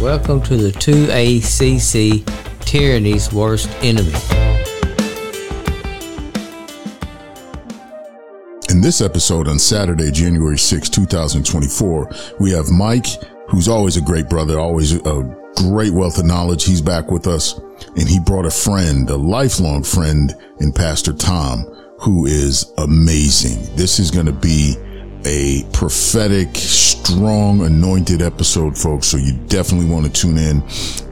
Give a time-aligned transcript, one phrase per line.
[0.00, 2.24] Welcome to the 2ACC
[2.60, 4.12] Tyranny's Worst Enemy.
[8.70, 13.06] In this episode on Saturday, January 6, 2024, we have Mike,
[13.48, 16.64] who's always a great brother, always a great wealth of knowledge.
[16.64, 17.58] He's back with us
[17.96, 21.64] and he brought a friend, a lifelong friend in Pastor Tom,
[21.98, 23.74] who is amazing.
[23.74, 24.76] This is going to be
[25.24, 29.06] a prophetic, strong, anointed episode, folks.
[29.06, 30.62] So you definitely want to tune in.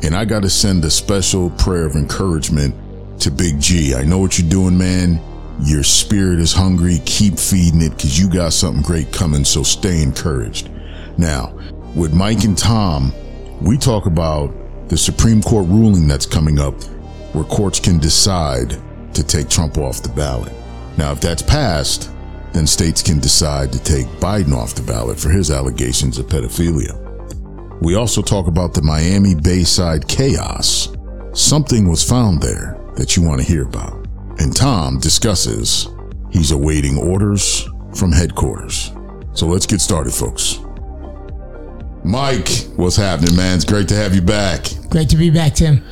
[0.03, 2.75] And I got to send a special prayer of encouragement
[3.21, 3.95] to Big G.
[3.95, 5.21] I know what you're doing, man.
[5.63, 7.01] Your spirit is hungry.
[7.05, 9.45] Keep feeding it because you got something great coming.
[9.45, 10.71] So stay encouraged.
[11.19, 11.59] Now,
[11.95, 13.13] with Mike and Tom,
[13.61, 14.53] we talk about
[14.89, 16.75] the Supreme Court ruling that's coming up
[17.33, 18.77] where courts can decide
[19.15, 20.53] to take Trump off the ballot.
[20.99, 22.11] Now, if that's passed,
[22.53, 26.99] then states can decide to take Biden off the ballot for his allegations of pedophilia.
[27.81, 30.95] We also talk about the Miami Bayside chaos.
[31.33, 34.07] Something was found there that you want to hear about.
[34.39, 35.89] And Tom discusses
[36.31, 38.93] he's awaiting orders from headquarters.
[39.33, 40.59] So let's get started, folks.
[42.05, 43.57] Mike, what's happening, man?
[43.57, 44.67] It's great to have you back.
[44.91, 45.85] Great to be back, Tim.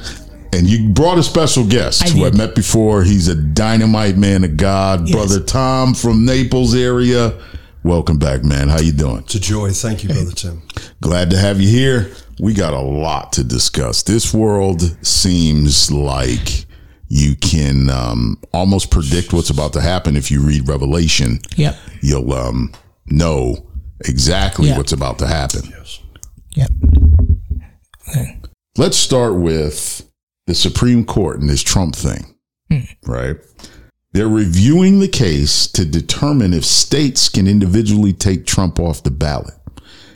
[0.53, 3.03] And you brought a special guest I who I met before.
[3.05, 5.13] He's a dynamite man of God, Yes.
[5.15, 7.39] brother Tom from Naples area.
[7.83, 8.69] Welcome back, man.
[8.69, 9.19] How you doing?
[9.19, 9.71] It's a joy.
[9.71, 10.63] Thank you, Brother Tim.
[11.01, 12.11] Glad to have you here.
[12.39, 14.03] We got a lot to discuss.
[14.03, 16.67] This world seems like
[17.09, 21.39] you can um, almost predict what's about to happen if you read Revelation.
[21.57, 21.77] Yep.
[22.03, 22.73] You'll um,
[23.07, 23.67] know
[24.05, 24.77] exactly Yeah.
[24.77, 25.63] what's about to happen.
[25.71, 26.01] Yes.
[26.57, 26.71] Yep.
[28.77, 30.07] Let's start with
[30.51, 32.35] the Supreme Court and this Trump thing,
[32.69, 32.81] hmm.
[33.07, 33.37] right?
[34.13, 39.55] They're reviewing the case to determine if states can individually take Trump off the ballot.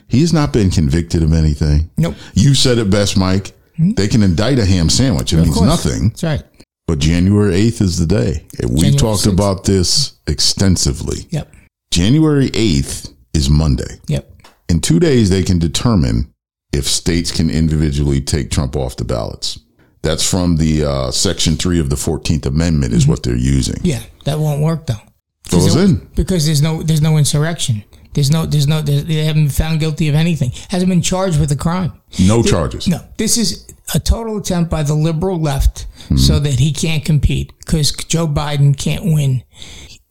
[0.09, 1.89] He has not been convicted of anything.
[1.97, 2.15] Nope.
[2.33, 3.53] You said it best, Mike.
[3.77, 3.91] Hmm?
[3.91, 5.31] They can indict a ham sandwich.
[5.31, 5.67] It Of means course.
[5.67, 6.09] nothing.
[6.09, 6.43] That's right.
[6.85, 8.45] But January 8th is the day.
[8.61, 9.31] And we January talked 6th.
[9.31, 11.27] about this extensively.
[11.29, 11.49] Yep.
[11.91, 14.01] January 8th is Monday.
[14.07, 14.29] Yep.
[14.67, 16.33] In two days, they can determine
[16.73, 19.59] if states can individually take Trump off the ballots.
[20.05, 23.77] That's from the uh, Section 3 of the 14th Amendment, is what they're using.
[23.83, 25.01] Yeah, that won't work though.
[25.49, 26.07] Goes Because in.
[26.15, 27.83] because there's no there's no insurrection.
[28.13, 30.51] There's no there's no there's, they haven't been found guilty of anything.
[30.69, 31.91] Hasn't been charged with a crime.
[32.19, 32.87] No charges.
[32.87, 36.17] No, this is a total attempt by the liberal left Hmm.
[36.17, 39.43] so that he can't compete because Joe Biden can't win.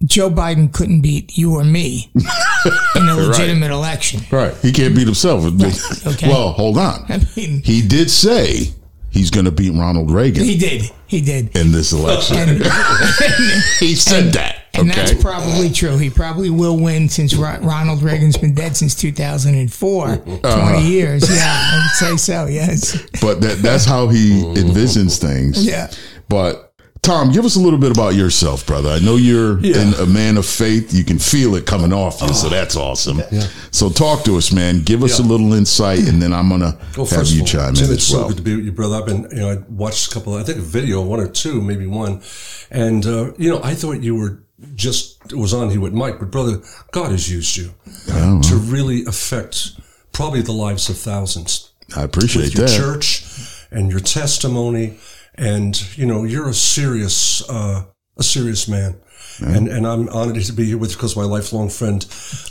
[0.05, 2.11] Joe Biden couldn't beat you or me
[2.97, 4.21] in a legitimate election.
[4.31, 4.55] Right.
[4.57, 5.45] He can't beat himself.
[6.07, 6.29] Okay.
[6.29, 7.05] Well, hold on.
[7.09, 8.75] I mean, He did say
[9.15, 10.91] he's going to beat Ronald Reagan he did.
[11.07, 11.57] He did.
[11.57, 12.37] in this election.
[12.37, 12.51] And,
[13.81, 14.59] he said that.
[14.75, 15.01] And okay.
[15.01, 15.97] that's probably true.
[15.99, 20.17] He probably will win since Ronald Reagan's been dead since 2004.
[20.17, 20.79] 20 Uh-huh.
[20.79, 21.31] years.
[21.31, 22.47] Yeah, I would say so.
[22.47, 23.01] Yes.
[23.21, 25.65] but that, that's how he envisions things.
[25.65, 25.91] Yeah.
[26.29, 26.64] But
[27.05, 28.89] Tom, give us a little bit about yourself, brother.
[28.89, 29.93] I know you're Yeah.
[30.01, 30.95] a man of faith.
[30.95, 33.23] You can feel it coming off you, so that's awesome.
[33.71, 34.83] So talk to us, man.
[34.83, 35.27] Give us Yeah.
[35.27, 38.05] a little insight, and then I'm gonna Well, have you all, chime Tim, in it's
[38.05, 38.29] as so well.
[38.29, 38.97] good to be with you, brother.
[38.97, 41.61] I've been, you know, I watched a couple, I think a video, one or two,
[41.61, 42.21] maybe one.
[42.71, 44.39] And, uh, you know, I thought you were
[44.75, 47.75] just, it was on here with Mike, but brother, God has used you
[48.07, 49.73] to really affect
[50.13, 51.69] probably the lives of thousands.
[51.95, 52.69] I appreciate that.
[52.71, 53.25] church
[53.71, 54.95] and your testimony.
[55.37, 57.85] And, you know, you're a serious, uh,
[58.17, 58.97] a serious man.
[59.45, 62.01] And, and I'm honored to be here with you because my lifelong friend,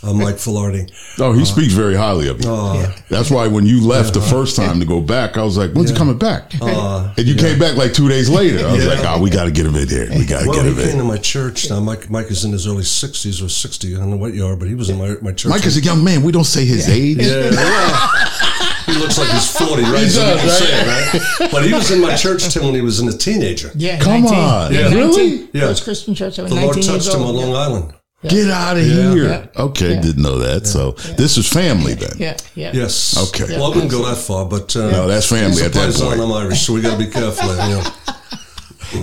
[0.03, 0.91] uh, Mike Filardi.
[1.17, 2.51] Oh, he speaks very highly of you.
[2.51, 5.71] Uh, That's why when you left the first time to go back, I was like,
[5.71, 8.67] "When's he coming back?" Uh, and you came back like two days later.
[8.67, 10.09] I was like, "Oh, we got to get him in here.
[10.09, 11.69] We got to Well, get he him came in." to my church.
[11.69, 13.95] Now, Mike, Mike is in his early 60s or 60.
[13.95, 15.51] I don't know what you are, but he was in my, my church.
[15.51, 16.21] Mike is a young man.
[16.21, 17.19] We don't say his age.
[17.19, 18.09] Yeah, well,
[18.85, 20.03] he looks like he's 40, right?
[20.03, 21.51] He So does, people say right?
[21.51, 23.71] But he was in my church, Tim, when he was in a teenager.
[23.75, 23.99] Yeah.
[23.99, 24.37] Come 19.
[24.39, 24.73] on.
[24.73, 24.89] Yeah, Yeah.
[24.89, 24.97] 19.
[24.99, 25.49] Really?
[25.53, 25.61] Yeah.
[25.67, 26.39] First Christian church.
[26.39, 27.35] I was The 19 Lord years touched him on old.
[27.37, 27.93] Long Island.
[28.27, 29.13] Get out of Yeah.
[29.13, 29.23] here.
[29.25, 29.45] Yeah.
[29.63, 30.01] Okay, Yeah.
[30.01, 30.65] didn't know that.
[30.65, 32.13] So this is family then.
[32.17, 32.37] Yeah.
[32.55, 32.71] Yeah.
[32.73, 33.17] Yes.
[33.29, 33.45] Okay.
[33.57, 35.93] Well, I wouldn't go that far, but uh, No, that's family he's a at that
[35.95, 36.21] point.
[36.21, 37.49] I'm Irish, so we got to be careful.
[37.49, 37.83] You know,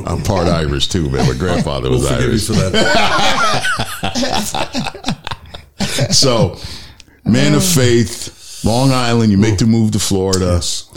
[0.06, 1.26] I'm part Irish too, man.
[1.28, 2.46] My grandfather we'll was you Irish.
[2.46, 2.76] for that.
[6.10, 6.56] So,
[7.25, 8.28] man of faith,
[8.64, 9.32] Long Island.
[9.32, 10.52] You make the move to Florida.
[10.54, 10.90] Yes.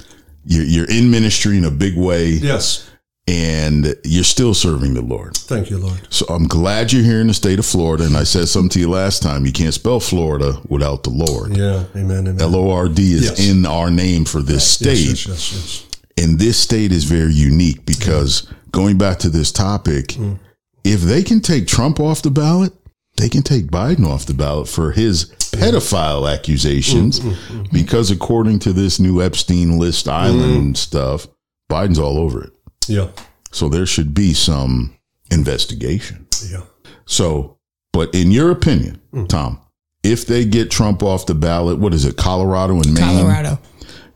[0.46, 2.90] You're, you're in ministry in a big way, Yes.
[3.28, 5.38] and you're still serving the Lord.
[5.38, 6.02] Thank you, Lord.
[6.10, 8.04] So I'm glad you're here in the state of Florida.
[8.06, 9.46] And I said something to you last time.
[9.46, 11.56] You can't spell Florida without the Lord.
[11.56, 11.86] Yeah.
[11.96, 12.28] Amen.
[12.28, 12.42] Amen.
[12.42, 13.50] L O R D is Yes.
[13.50, 14.98] in our name for this state.
[15.08, 15.86] Yes, yes, yes, yes.
[16.18, 20.38] And this state is very unique because going back to this topic, mm.
[20.84, 22.74] if they can take Trump off the ballot,
[23.18, 28.12] they can take Biden off the ballot for his pedophile accusations mm, mm, mm, because
[28.12, 30.74] according to this new Epstein list island mm-hmm.
[30.74, 31.28] stuff,
[31.72, 32.54] Biden's all over it.
[32.88, 33.10] Yeah.
[33.52, 34.96] So there should be some
[35.32, 36.28] investigation.
[36.50, 36.64] Yeah.
[37.06, 37.58] So,
[37.92, 39.60] but in your opinion, Tom,
[40.04, 42.96] if they get Trump off the ballot, what is it, Colorado and Maine?
[42.96, 43.60] Colorado.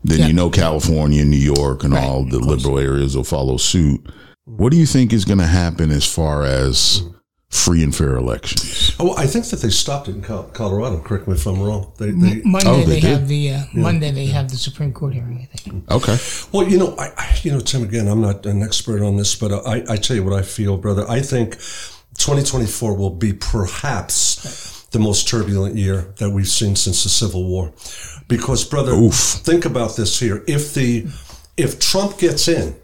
[0.04, 0.26] Then Yeah.
[0.26, 4.06] you know California and New York and Right, all the liberal areas will follow suit.
[4.44, 7.02] What do you think is going to happen as far as
[7.50, 8.94] free and fair elections?
[8.98, 11.00] Oh, I think that they stopped it in Colorado.
[11.00, 11.92] Correct me if I'm wrong.
[11.98, 15.14] They, they Monday Oh, they they, have the uh, Monday they have the Supreme Court
[15.14, 15.48] hearing.
[15.52, 15.90] I think.
[15.90, 16.16] Okay.
[16.52, 17.82] Well, you know, I, I, you know, Tim.
[17.82, 20.76] Again, I'm not an expert on this, but I, I tell you what I feel,
[20.76, 21.04] brother.
[21.08, 21.52] I think
[22.18, 27.72] 2024 will be perhaps the most turbulent year that we've seen since the Civil War,
[28.26, 29.14] because, brother, Oof.
[29.14, 30.42] think about this here.
[30.46, 31.06] If the
[31.56, 32.76] if Trump gets in.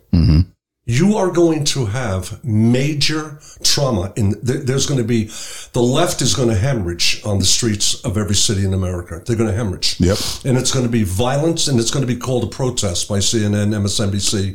[0.87, 4.13] You are going to have major trauma.
[4.17, 5.31] In there- there's going to be,
[5.73, 9.23] the left is going to hemorrhage on the streets of every city in America.
[9.25, 9.97] They're going to hemorrhage.
[9.99, 10.19] Yep.
[10.45, 13.19] And it's going to be violence, and it's going to be called a protest by
[13.19, 14.53] CNN, MSNBC.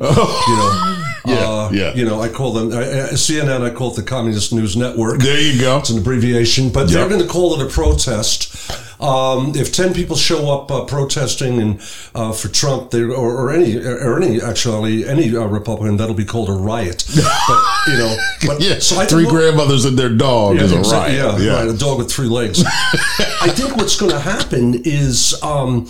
[0.50, 1.94] You know, Yeah, uh, yeah.
[1.94, 3.62] You know, I call them uh, uh, CNN.
[3.62, 5.18] I call it the Communist News Network.
[5.20, 5.78] There you go.
[5.78, 8.54] It's an abbreviation, but they're going to call it a protest.
[9.00, 11.80] Um, if ten people show up uh, protesting and
[12.14, 16.24] uh, for Trump, they, or, or any, or any actually any uh, Republican, that'll be
[16.26, 17.04] called a riot.
[17.16, 18.16] but you know,
[18.46, 18.78] but Yeah.
[18.78, 21.40] so I Three think- grandmothers and their dog is a riot.
[21.40, 21.68] Yeah, right.
[21.68, 22.62] A dog with three legs.
[22.66, 25.40] I think what's going to happen is.
[25.42, 25.88] Um,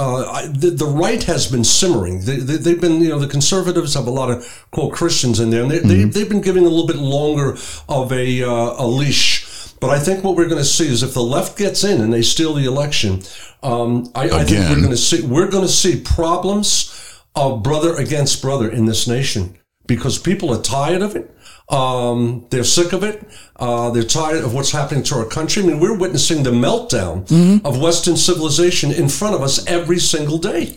[0.00, 2.20] uh, the, the right has been simmering.
[2.20, 5.50] They, they, they've been, you know, the conservatives have a lot of quote Christians in
[5.50, 7.56] there, and they, they, they've been giving a little bit longer
[7.88, 9.44] of a uh, a leash.
[9.80, 12.12] But I think what we're going to see is if the left gets in and
[12.12, 13.22] they steal the election,
[13.62, 17.94] um, I, I think we're going to see we're going to see problems of brother
[17.94, 21.34] against brother in this nation because people are tired of it.
[21.70, 23.28] Um, they're sick of it.
[23.56, 25.62] Uh, they're tired of what's happening to our country.
[25.62, 30.38] I mean, we're witnessing the meltdown of Western civilization in front of us every single
[30.38, 30.76] day.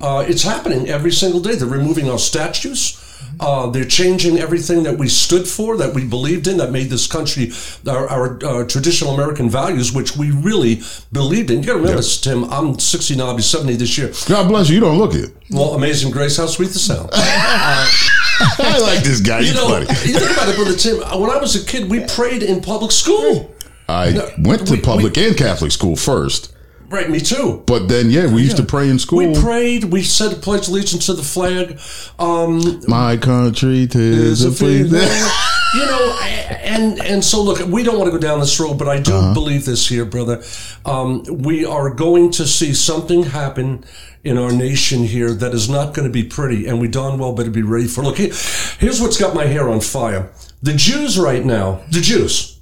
[0.00, 1.54] Uh, it's happening every single day.
[1.54, 2.98] They're removing our statues.
[3.42, 7.06] Uh, they're changing everything that we stood for, that we believed in, that made this
[7.06, 7.50] country
[7.88, 10.80] our, our uh, traditional American values, which we really
[11.12, 11.60] believed in.
[11.60, 12.44] You got to remember, Tim.
[12.44, 13.26] I'm 60 now.
[13.26, 14.12] I'll be 70 this year.
[14.28, 14.76] God bless you.
[14.76, 15.34] You don't look it.
[15.50, 17.10] Well, Amazing Grace, how sweet the sound.
[17.12, 19.40] I like this guy.
[19.40, 19.86] You He's know, funny.
[19.86, 20.96] you think about it, brother Tim.
[21.20, 23.54] When I was a kid, we prayed in public school.
[23.88, 26.54] I went to we- public and Catholic school first,
[26.92, 27.62] Right, me too.
[27.66, 29.18] but then yeah, we used to pray in school.
[29.18, 29.84] We prayed.
[29.84, 31.80] We said pledge allegiance to the flag.
[32.18, 34.78] Um, My country tis a free
[35.74, 36.18] you know,
[36.62, 39.14] and and so look, we don't want to go down this road, but I do
[39.14, 39.32] Uh-huh.
[39.32, 40.42] believe this here, brother.
[40.84, 43.84] Um, we are going to see something happen
[44.22, 47.32] in our nation here that is not going to be pretty, and we darn well
[47.34, 48.02] better be ready for.
[48.02, 48.04] it.
[48.04, 48.32] Look, here,
[48.78, 50.30] here's what's got my hair on fire:
[50.62, 52.58] the Jews right now, the Jews,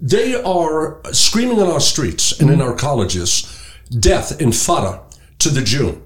[0.00, 3.46] they are screaming in our streets and in our colleges,
[3.98, 5.02] death in fada
[5.38, 6.02] to the Jew.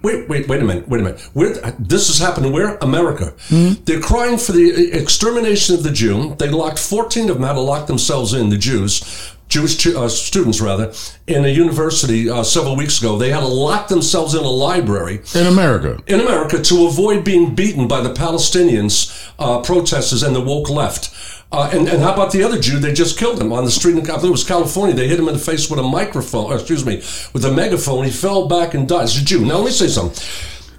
[0.00, 1.20] Wait, wait, wait a minute, wait a minute.
[1.32, 2.76] Where, this is happening where?
[2.76, 3.34] America.
[3.50, 6.36] They're crying for the extermination of the Jew.
[6.38, 10.60] They locked 14 of them had to lock themselves in, the Jews, Jewish uh, students
[10.60, 10.92] rather,
[11.26, 13.18] in a university uh, several weeks ago.
[13.18, 16.00] They had to lock themselves in a library in America.
[16.06, 21.10] in America to avoid being beaten by the Palestinians, uh, protesters, and the woke left.
[21.50, 22.78] Uh, and, and how about the other Jew?
[22.78, 24.94] They just killed him on the street in I believe it was California.
[24.94, 26.96] They hit him in the face with a microphone, excuse me,
[27.32, 28.04] with a megaphone.
[28.04, 29.04] He fell back and died.
[29.04, 29.46] It's a Jew.
[29.46, 30.22] Now let me say something.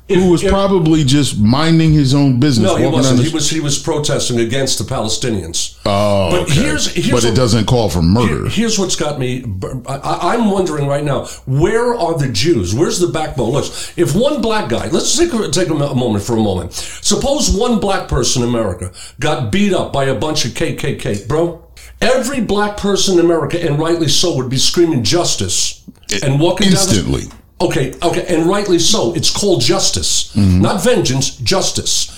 [0.09, 2.65] If- Who was if- probably just minding his own business.
[2.71, 3.17] no, he wasn't.
[3.19, 5.75] down He was he was protesting against the Palestinians.
[5.85, 6.53] Oh, But okay.
[6.55, 8.41] here's- here's but it doesn't call for murder.
[8.49, 9.43] Here- here's what's got me.
[9.87, 12.73] I, I'm wondering right now, where are the Jews?
[12.73, 13.51] Where's the backbone?
[13.51, 13.65] Look,
[13.97, 16.73] if one black guy, let's take a, take a moment for a moment.
[16.73, 21.63] Suppose one black person in America got beat up by a bunch of KKK, bro.
[22.01, 25.81] Every black person in America, and rightly so, would be screaming justice
[26.23, 27.23] and walking down the- Instantly.
[27.61, 29.13] Okay, okay, and rightly so.
[29.15, 31.35] It's called justice, not vengeance.
[31.37, 32.15] Justice.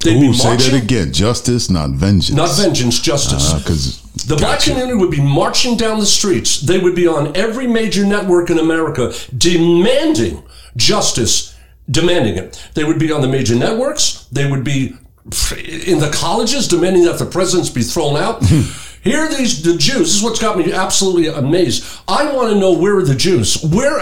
[0.00, 0.30] They'd Mm-hmm.
[0.30, 1.12] Ooh, say that again.
[1.12, 2.30] Justice, not vengeance.
[2.34, 3.52] Not vengeance, justice.
[3.52, 6.62] Because The black community would be marching down the streets.
[6.62, 10.42] They would be on every major network in America demanding
[10.76, 11.54] justice,
[11.90, 12.58] demanding it.
[12.74, 14.26] They would be on the major networks.
[14.32, 14.94] They would be
[15.86, 18.42] in the colleges demanding that the presidents be thrown out.
[19.02, 19.98] Here are these the Jews.
[19.98, 21.84] This is what's got me absolutely amazed.
[22.08, 23.62] I want to know where are the Jews?
[23.62, 23.98] Where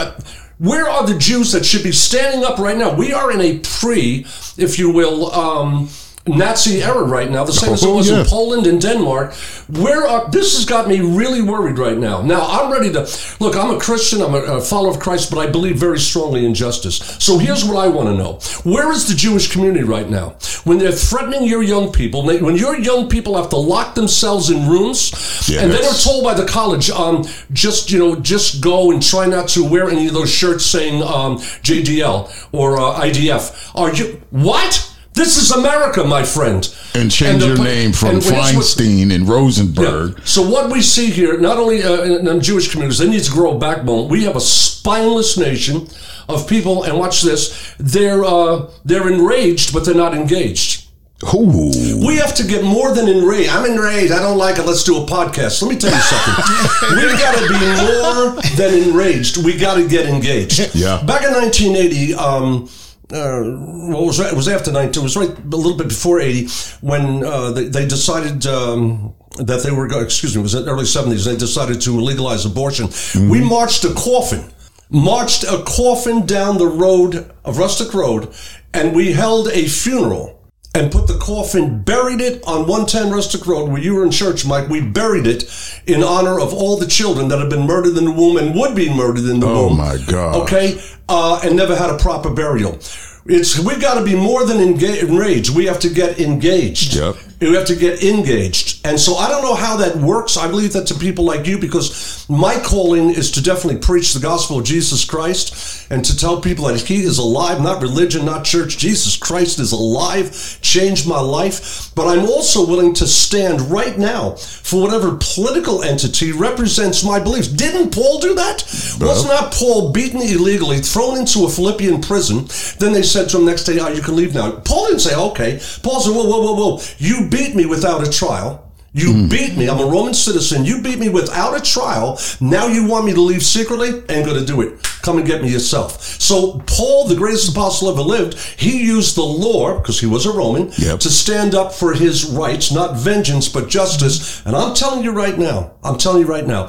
[0.59, 2.95] where are the Jews that should be standing up right now?
[2.95, 5.89] We are in a pre, if you will, um,
[6.27, 8.21] Nazi era right now, the same as it Oh, was yeah.
[8.21, 9.33] in Poland and Denmark.
[9.69, 12.21] Where are, this has got me really worried right now.
[12.21, 13.09] Now I'm ready to
[13.41, 13.57] look.
[13.57, 14.21] I'm a Christian.
[14.21, 16.97] I'm a, a follower of Christ, but I believe very strongly in justice.
[17.19, 20.37] So here's what I want to know: Where is the Jewish community right now?
[20.69, 24.69] When they're threatening your young people, when your young people have to lock themselves in
[24.69, 28.91] rooms, Yeah, and then are told by the college, um, just you know, just go
[28.91, 33.73] and try not to wear any of those shirts saying um, JDL or uh, IDF.
[33.75, 34.85] Are you what?
[35.15, 36.63] This is America, my friend.
[36.95, 40.15] And change the your name from and Feinstein and Rosenberg.
[40.17, 40.25] yeah.
[40.25, 43.33] So what we see here, not only uh, in, in Jewish communities, they need to
[43.33, 44.09] grow a backbone.
[44.09, 45.89] We have a spineless nation
[46.29, 50.89] of people, and watch this: they're uh, they're enraged, but they're not engaged.
[51.35, 52.07] Ooh.
[52.07, 53.51] We have to get more than enraged.
[53.51, 54.13] I'm enraged.
[54.13, 54.65] I don't like it.
[54.65, 55.61] Let's do a podcast.
[55.63, 56.97] Let me tell you something.
[56.97, 59.45] We've got to be more than enraged.
[59.45, 60.77] We got to get engaged.
[60.77, 61.03] Yeah.
[61.03, 62.69] Back in 1980, um,
[63.11, 63.43] uh,
[63.91, 66.47] well, it was, it was after 19, it was right a little bit before 80
[66.83, 70.71] when uh, they, they decided um, that they were, excuse me, it was in the
[70.71, 72.91] early 70s, they decided to legalize abortion.
[73.29, 74.45] We marched a coffin,
[74.91, 78.29] marched a coffin down the road, of Rustic Road,
[78.73, 80.35] and we held a funeral
[80.75, 84.47] and put the coffin, buried it on 110 Rustic Road where you were in church,
[84.47, 84.69] Mike.
[84.69, 85.45] We buried it
[85.87, 88.75] in honor of all the children that had been murdered in the womb and would
[88.77, 89.79] be murdered in the Oh, womb.
[89.79, 90.37] my God.
[90.43, 90.81] Okay?
[91.09, 92.79] Uh, and never had a proper burial.
[93.27, 95.55] It's we have got to be more than enraged.
[95.55, 96.95] We have to get engaged.
[96.95, 97.17] Yep.
[97.41, 98.85] We have to get engaged.
[98.85, 100.37] And so I don't know how that works.
[100.37, 104.21] I believe that to people like you because my calling is to definitely preach the
[104.21, 108.45] gospel of Jesus Christ and to tell people that he is alive, not religion, not
[108.45, 108.77] church.
[108.77, 111.95] Jesus Christ is alive, changed my life.
[111.95, 117.49] But I'm also willing to stand right now for whatever political entity represents my beliefs.
[117.49, 118.65] Didn't Paul do that?
[119.01, 122.49] Was not Paul beaten illegally, thrown into a Philippian prison?
[122.79, 124.51] Then they said to him next day, oh, you can leave now.
[124.51, 125.61] Paul didn't say, okay.
[125.83, 126.81] Paul said, whoa, whoa, whoa, whoa.
[126.99, 128.65] You beat me without a trial.
[128.95, 129.31] You mm.
[129.31, 129.69] beat me.
[129.69, 130.65] I'm a Roman citizen.
[130.65, 132.19] You beat me without a trial.
[132.41, 133.89] Now you want me to leave secretly?
[134.09, 134.83] Ain't going to do it.
[135.03, 136.03] Come and get me yourself.
[136.03, 140.33] So Paul, the greatest apostle ever lived, he used the law, because he was a
[140.33, 141.01] Roman, Yep.
[141.01, 144.45] to stand up for his rights, not vengeance, but justice.
[144.47, 146.69] And I'm telling you right now, I'm telling you right now,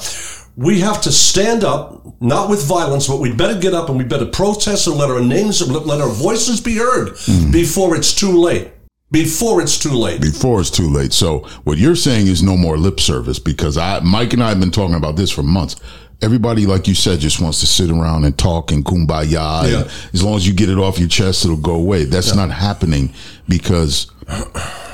[0.57, 4.03] we have to stand up, not with violence, but we better get up and we
[4.03, 7.49] better protest and let our names, let our voices be heard mm.
[7.51, 8.69] before it's too late.
[9.11, 10.21] Before it's too late.
[10.21, 11.13] before it's too late.
[11.13, 14.59] So what you're saying is no more lip service because I, Mike and I have
[14.59, 15.75] been talking about this for months.
[16.21, 19.31] Everybody, like you said, just wants to sit around and talk and kumbaya.
[19.31, 19.79] Yeah.
[19.79, 22.03] And as long as you get it off your chest, it'll go away.
[22.03, 23.13] That's not happening
[23.47, 24.11] because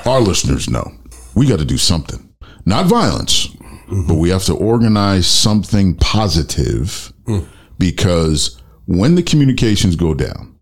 [0.06, 0.90] our listeners know
[1.34, 2.32] we got to do something,
[2.64, 4.06] not violence, mm-hmm.
[4.06, 7.46] but we have to organize something positive mm.
[7.78, 10.58] because when the communications go down,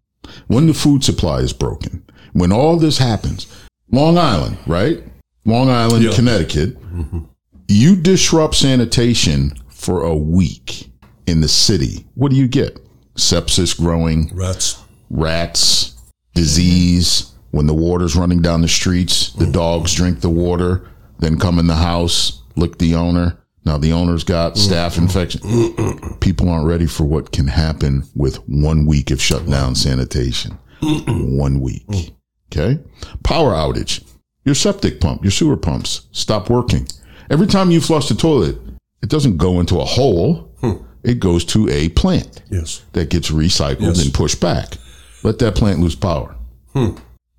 [0.48, 2.03] when the food supply is broken,
[2.34, 3.46] when all this happens,
[3.90, 5.02] Long Island, right?
[5.46, 6.12] Long Island, Yeah.
[6.12, 7.20] Connecticut, mm-hmm.
[7.68, 10.90] you disrupt sanitation for a week
[11.26, 12.06] in the city.
[12.14, 12.78] What do you get?
[13.16, 14.82] Sepsis growing, Rats.
[15.10, 15.94] rats,
[16.34, 17.30] disease.
[17.52, 19.52] When the water's running down the streets, the mm-hmm.
[19.52, 23.38] dogs drink the water, then come in the house, lick the owner.
[23.64, 24.72] Now the owner's got mm-hmm.
[24.72, 26.18] staph infection.
[26.18, 30.58] People aren't ready for what can happen with one week of shut down sanitation.
[30.82, 32.12] One week.
[32.52, 32.78] Okay.
[33.22, 34.04] Power outage.
[34.44, 36.86] Your septic pump, your sewer pumps stop working.
[37.30, 38.58] Every time you flush the toilet,
[39.02, 40.50] it doesn't go into a hole.
[40.60, 40.74] Hmm.
[41.02, 42.82] It goes to a plant Yes.
[42.92, 44.04] that gets recycled Yes.
[44.04, 44.78] and pushed back.
[45.22, 46.34] Let that plant lose power.
[46.74, 46.90] Hmm.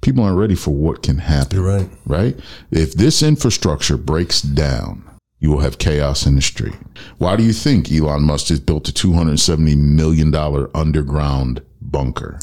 [0.02, 1.90] People aren't ready for what can happen, You're right.
[2.06, 2.40] right?
[2.72, 5.04] If this infrastructure breaks down,
[5.40, 6.76] you will have chaos in the street.
[7.18, 10.34] Why do you think Elon Musk has built a $270 million
[10.76, 12.40] underground bunker?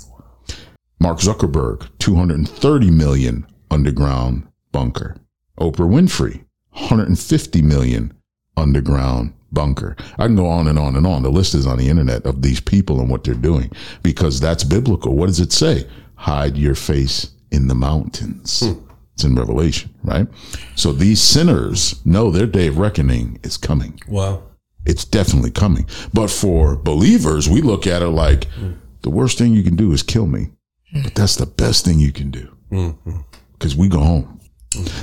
[1.02, 5.16] Mark Zuckerberg, 230 million underground bunker.
[5.59, 8.14] Oprah Winfrey, 150 million
[8.56, 9.97] underground bunker.
[10.16, 11.25] I can go on and on and on.
[11.25, 13.73] The list is on the internet of these people and what they're doing
[14.04, 15.16] because that's biblical.
[15.16, 15.88] What does it say?
[16.14, 18.61] Hide your face in the mountains.
[18.61, 18.78] Hmm.
[19.14, 20.28] It's in Revelation, right?
[20.76, 24.44] So these sinners know their day of reckoning is coming Wow.
[24.87, 25.88] it's definitely coming.
[26.14, 28.75] But for believers, we look at it like hmm.
[29.00, 30.50] the worst thing you can do is kill me.
[30.93, 33.21] But that's the best thing you can do mm-hmm.
[33.53, 34.41] because we go home.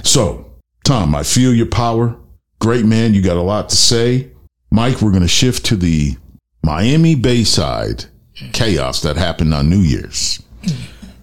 [0.04, 0.52] So,
[0.84, 2.16] Tom, I feel your power.
[2.60, 3.14] Great man.
[3.14, 4.32] You got a lot to say.
[4.72, 6.16] Mike, we're going to shift to the
[6.64, 8.06] Miami Bayside
[8.54, 10.42] chaos that happened on New Year's.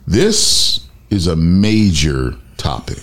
[0.07, 2.99] This is a major topic.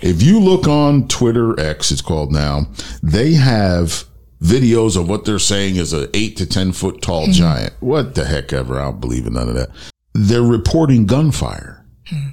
[0.00, 2.66] If you look on Twitter, X, it's called now,
[3.02, 4.04] they have
[4.42, 7.32] videos of what they're saying is a eight to 10 foot tall mm-hmm.
[7.32, 7.72] giant.
[7.80, 8.78] What the heck ever.
[8.78, 9.70] I don't believe in none of that.
[10.14, 11.84] They're reporting gunfire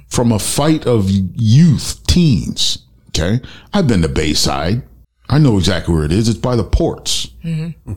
[0.08, 2.78] from a fight of youth, teens.
[3.08, 3.40] Okay.
[3.72, 4.82] I've been to Bayside.
[5.28, 6.28] I know exactly where it is.
[6.28, 7.28] It's by the ports.
[7.44, 7.92] Mm-hmm.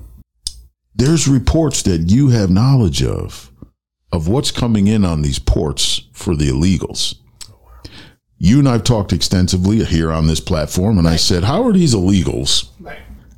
[0.96, 3.52] There's reports that you have knowledge of,
[4.12, 7.16] of what's coming in on these ports for the illegals.
[7.52, 7.90] Oh,
[8.38, 11.94] you and I've talked extensively here on this platform, and I said, How are these
[11.94, 12.70] illegals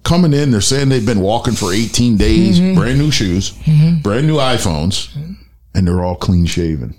[0.04, 0.52] coming in?
[0.52, 2.76] They're saying they've been walking for 18 days, mm-hmm.
[2.80, 4.02] brand new shoes, mm-hmm.
[4.02, 5.37] brand new iPhones,
[5.78, 6.96] and they're all clean shaven.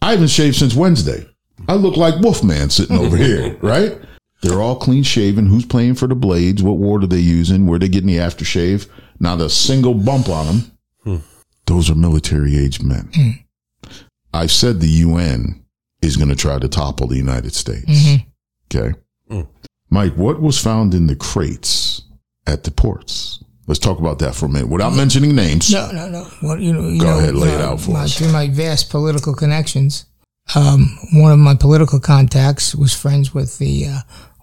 [0.00, 1.28] I haven't shaved since Wednesday.
[1.68, 3.98] I look like Wolfman sitting over here, right?
[4.40, 5.46] They're all clean shaven.
[5.46, 6.62] Who's playing for the blades?
[6.62, 7.66] What ward are they using?
[7.66, 8.88] Where they getting the aftershave?
[9.20, 10.78] Not a single bump on them.
[11.04, 11.16] Hmm.
[11.66, 13.10] Those are military age men.
[13.14, 13.30] Hmm.
[14.32, 15.62] I've said the UN
[16.00, 17.84] is going to try to topple the United States.
[17.86, 18.78] Mm-hmm.
[18.78, 18.98] Okay.
[19.28, 19.42] Hmm.
[19.90, 22.02] Mike, what was found in the crates
[22.46, 23.43] at the ports?
[23.66, 25.72] Let's talk about that for a minute without mentioning names.
[25.72, 26.26] No, no, no.
[26.42, 28.18] Well, you know, you Go know, ahead, lay it uh, out for my, us.
[28.18, 30.04] Through my vast political connections,
[30.54, 33.98] um, one of my political contacts was friends with the uh,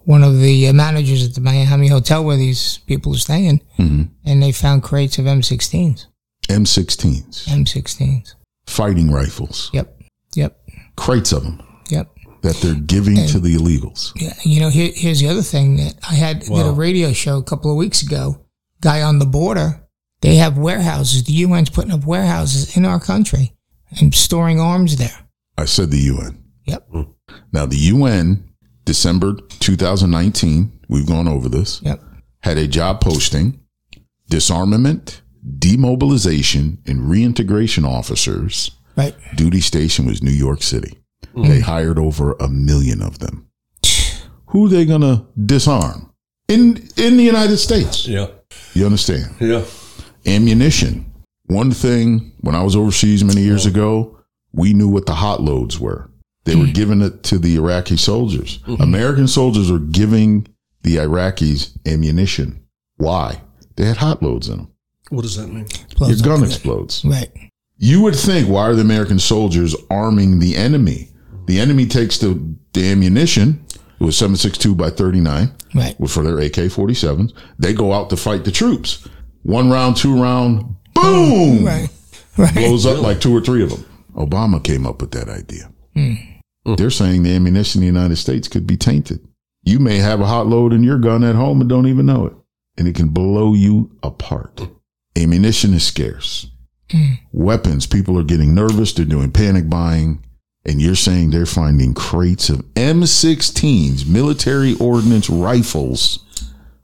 [0.06, 4.04] one of the uh, managers at the Miami hotel where these people are staying, Mm-hmm.
[4.26, 6.08] and they found crates of M16s.
[6.50, 8.34] M16s, M16s.
[8.66, 10.02] fighting rifles, Yep,
[10.36, 10.60] yep,
[10.98, 12.10] crates of them yep.
[12.42, 14.12] that they're giving to the illegals.
[14.16, 17.38] Yeah, you know, here, here's the other thing that I had did a radio show
[17.38, 18.44] a couple of weeks ago.
[18.82, 19.88] Guy on the border,
[20.22, 21.24] they have warehouses.
[21.24, 23.54] The UN's putting up warehouses in our country
[24.00, 25.28] and storing arms there.
[25.58, 26.44] I said the UN.
[26.66, 27.02] Yep, hmm.
[27.52, 28.52] Now, the UN,
[28.86, 32.02] December 2019, we've gone over this, yep.
[32.42, 33.60] had a job posting
[34.30, 35.22] disarmament,
[35.60, 38.72] demobilization, and reintegration officers.
[38.96, 39.16] Right.
[39.36, 40.98] Duty station was New York City.
[41.34, 41.44] Hmm.
[41.44, 43.50] They hired over a million of them.
[44.48, 46.14] Who are they going to disarm?
[46.48, 48.08] In, in the United States.
[48.08, 48.28] Yeah.
[48.74, 49.36] You understand?
[49.40, 49.64] Yeah.
[50.26, 51.12] ammunition.
[51.46, 53.70] One thing, when I was overseas many years oh.
[53.70, 54.20] ago,
[54.54, 56.10] we knew what the hot loads were.
[56.46, 56.72] They were hmm.
[56.72, 58.60] giving it to the Iraqi soldiers.
[58.60, 58.82] Mm-hmm.
[58.82, 60.48] American soldiers were giving
[60.82, 62.66] the Iraqis ammunition.
[62.98, 63.42] Why?
[63.76, 64.74] They had hot loads in them.
[65.10, 65.68] What does that mean?
[66.00, 66.50] Your gun good.
[66.50, 67.06] explodes.
[67.06, 67.30] Right.
[67.78, 71.10] You would think, why are the American soldiers arming the enemy?
[71.46, 73.66] The enemy takes the, the ammunition.
[74.02, 75.96] It was 762 by 39 Right.
[76.10, 77.34] for their AK 47s.
[77.60, 79.08] They go out to fight the troops.
[79.44, 81.64] One round, two round, boom!
[81.66, 81.88] Right.
[82.36, 82.54] Right.
[82.56, 83.86] blows up like two or three of them.
[84.16, 85.72] Obama came up with that idea.
[85.94, 86.76] Hmm.
[86.78, 89.20] They're saying the ammunition in the United States could be tainted.
[89.64, 92.26] You may have a hot load in your gun at home and don't even know
[92.26, 92.34] it,
[92.78, 94.62] and it can blow you apart.
[95.16, 96.48] Ammunition is scarce.
[96.90, 97.14] Hmm.
[97.32, 100.26] Weapons, people are getting nervous, they're doing panic buying,
[100.66, 106.26] and you're saying they're finding crates of M16s, military ordnance rifles,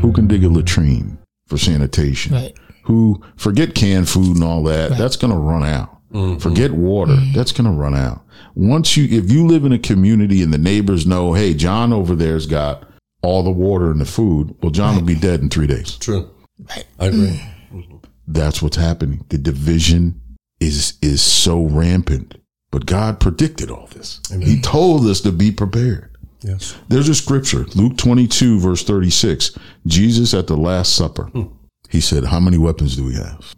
[0.00, 2.34] Who can dig a latrine for sanitation?
[2.34, 2.54] Right.
[2.84, 4.98] Who forget canned food and all that?
[4.98, 5.95] That's going to run out.
[6.16, 6.38] Mm-hmm.
[6.38, 7.16] Forget water.
[7.34, 8.22] That's going to run out.
[8.54, 12.14] Once you, if you live in a community and the neighbors know, hey, John over
[12.14, 12.88] there's got
[13.22, 15.96] all the water and the food, well, John will be dead in three days.
[15.96, 16.30] True.
[16.58, 16.86] Right.
[16.98, 17.42] I agree.
[17.70, 18.02] Mm.
[18.26, 19.26] That's what's happening.
[19.28, 20.20] The division
[20.58, 22.34] is is so rampant.
[22.70, 24.20] But God predicted all this.
[24.42, 26.10] He told us to be prepared.
[26.42, 26.76] Yes.
[26.88, 29.56] There's a scripture, Luke 22, verse 36.
[29.86, 31.44] Jesus at the Last Supper, hmm.
[31.88, 33.54] he said, How many weapons do we have?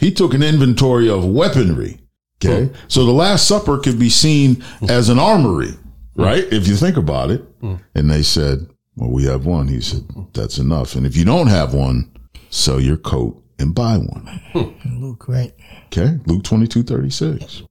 [0.00, 2.00] He took an inventory of weaponry.
[2.42, 2.66] Okay.
[2.66, 2.74] Hmm.
[2.88, 4.90] So the Last Supper could be seen hmm.
[4.90, 5.72] as an armory.
[6.16, 6.22] Hmm.
[6.22, 6.44] right?
[6.52, 7.44] If you think about it.
[7.94, 9.68] And they said, well, we have one.
[9.68, 10.94] He said, that's enough.
[10.96, 12.10] And if you don't have one,
[12.48, 14.74] sell your coat and buy one.
[14.98, 15.52] Luke, right?
[15.86, 16.18] Okay.
[16.26, 17.62] Luke 22, 36.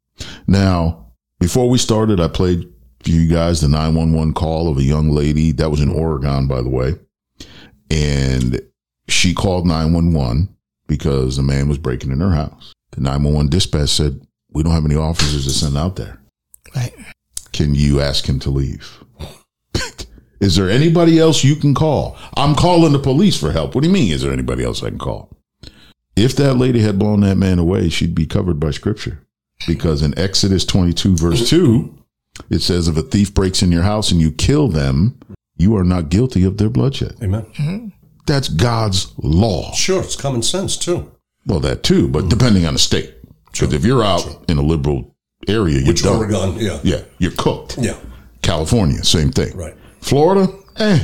[0.47, 1.07] Now,
[1.39, 2.71] before we started, I played
[3.03, 6.61] for you guys the 911 call of a young lady that was in Oregon, by
[6.61, 6.93] the way.
[7.89, 8.61] And
[9.07, 10.55] she called 911
[10.89, 12.73] because a man was breaking in her house.
[12.91, 14.19] The 911 dispatch said,
[14.51, 16.19] we don't have any officers to send out there.
[16.75, 16.93] Right.
[17.53, 19.03] Can you ask him to leave?
[20.41, 22.17] is there anybody else you can call?
[22.35, 23.75] I'm calling the police for help.
[23.75, 24.11] What do you mean?
[24.11, 25.37] Is there anybody else I can call?
[26.15, 29.25] If that lady had blown that man away, she'd be covered by scripture.
[29.67, 31.95] Because in Exodus 22, verse 2,
[32.49, 35.19] it says, If a thief breaks in your house and you kill them,
[35.55, 37.15] you are not guilty of their bloodshed.
[37.21, 37.45] Amen.
[37.57, 37.87] Mm-hmm.
[38.29, 39.73] That's God's law.
[39.73, 41.11] Sure, it's common sense too.
[41.47, 42.29] Well, that too, but mm-hmm.
[42.29, 43.15] depending on the state.
[43.51, 45.15] Because if you're out in a liberal
[45.47, 46.17] area, you're Which done.
[46.17, 46.79] Oregon, yeah.
[46.83, 47.79] Yeah, you're cooked.
[47.79, 47.97] Yeah.
[48.43, 49.57] California, same thing.
[49.57, 49.73] Right.
[50.01, 51.03] Florida, eh.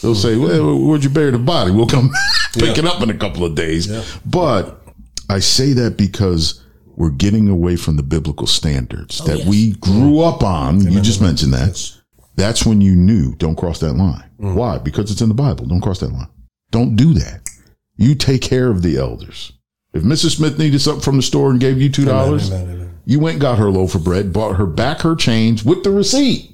[0.00, 1.70] They'll say, well, where'd you bury the body?
[1.70, 2.10] We'll come
[2.54, 3.86] pick it up in a couple of days.
[4.24, 4.82] But
[5.28, 6.64] I say that because
[6.96, 10.34] we're getting away from the biblical standards oh, that we grew mm-hmm.
[10.34, 10.80] up on.
[10.80, 11.68] You just mentioned that.
[11.68, 12.00] Yes.
[12.36, 14.24] That's when you knew don't cross that line.
[14.40, 14.54] Mm.
[14.54, 14.78] Why?
[14.78, 15.66] Because it's in the Bible.
[15.66, 16.28] Don't cross that line.
[16.74, 17.48] Don't do that.
[17.96, 19.52] You take care of the elders.
[19.92, 20.38] If Mrs.
[20.38, 22.98] Smith needed something from the store and gave you two dollars, Amen, amen.
[23.04, 25.92] you went got her a loaf of bread, bought her back her change with the
[25.92, 26.52] receipt.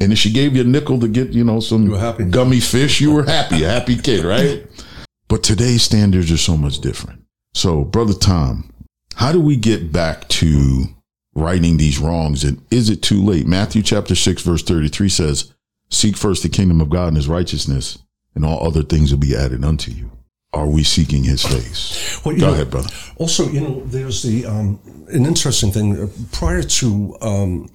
[0.00, 2.24] And if she gave you a nickel to get, you know, some happy.
[2.24, 4.66] gummy fish, you were happy, a happy kid, right?
[5.28, 7.22] But today's standards are so much different.
[7.52, 8.72] So, brother Tom,
[9.16, 10.86] how do we get back to
[11.34, 12.44] righting these wrongs?
[12.44, 13.46] And is it too late?
[13.46, 15.52] Matthew chapter 6, verse 33 says,
[15.90, 17.98] Seek first the kingdom of God and his righteousness,
[18.34, 20.10] and all other things will be added unto you.
[20.52, 22.20] Are we seeking his face?
[22.24, 22.88] Well, Go know, ahead, brother.
[23.16, 25.96] Also, you know, there's the um, an interesting thing.
[25.96, 27.70] Uh, Prior to um,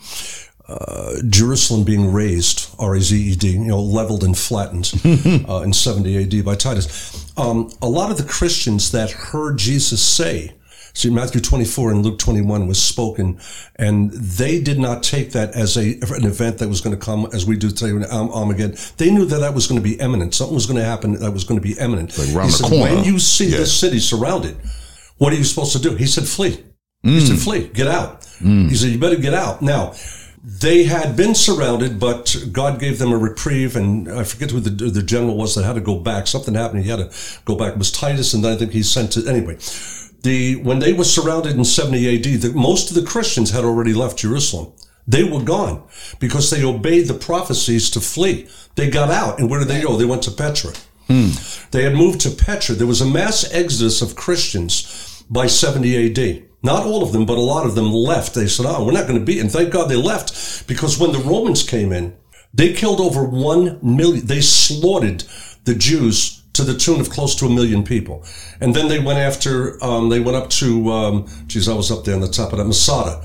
[0.68, 4.92] uh, Jerusalem being razed, R A Z E D, you know, leveled and flattened
[5.48, 6.42] uh, in 70 A.D.
[6.42, 10.54] by Titus, um, a lot of the Christians that heard Jesus say.
[10.96, 13.38] See, Matthew 24 and Luke 21 was spoken,
[13.76, 17.28] and they did not take that as a an event that was going to come
[17.34, 18.78] as we do today in Arm- Armageddon.
[18.96, 20.34] They knew that that was going to be imminent.
[20.34, 22.18] Something was going to happen that was going to be imminent.
[22.18, 22.96] Like around he the said, corner.
[22.96, 23.58] when you see Yeah.
[23.58, 24.56] this city surrounded,
[25.18, 25.96] what are you supposed to do?
[25.96, 26.64] He said, flee.
[27.04, 27.28] He mm.
[27.28, 28.22] said, flee, get out.
[28.40, 28.70] Mm.
[28.70, 29.62] He said, you better get out.
[29.62, 29.94] Now,
[30.44, 34.70] they had been surrounded, but God gave them a reprieve, and I forget who the,
[34.70, 36.28] the general was that had to go back.
[36.28, 36.84] Something happened.
[36.84, 37.74] He had to go back.
[37.74, 39.58] It was Titus, and I think he sent it anyway.
[40.26, 43.94] The when they were surrounded in 70 AD, the, most of the Christians had already
[43.94, 44.74] left Jerusalem.
[45.08, 45.84] They were gone
[46.20, 48.48] because they obeyed the prophecies to flee.
[48.74, 49.96] They got out, and where did they go?
[49.96, 50.74] They went to Petra.
[51.06, 51.30] Hmm.
[51.70, 52.74] They had moved to Petra.
[52.74, 56.44] There was a mass exodus of Christians by 70 AD.
[56.64, 58.34] Not all of them, but a lot of them left.
[58.34, 59.40] They said, oh, we're not going to be.
[59.40, 62.16] And thank God they left because when the Romans came in,
[62.52, 64.26] they killed over one million.
[64.26, 65.24] They slaughtered
[65.66, 68.24] the Jews to the tune of close to a million people.
[68.62, 72.04] And then they went after, um, they went up to, um, geez, I was up
[72.06, 73.22] there on the top of that, Masada.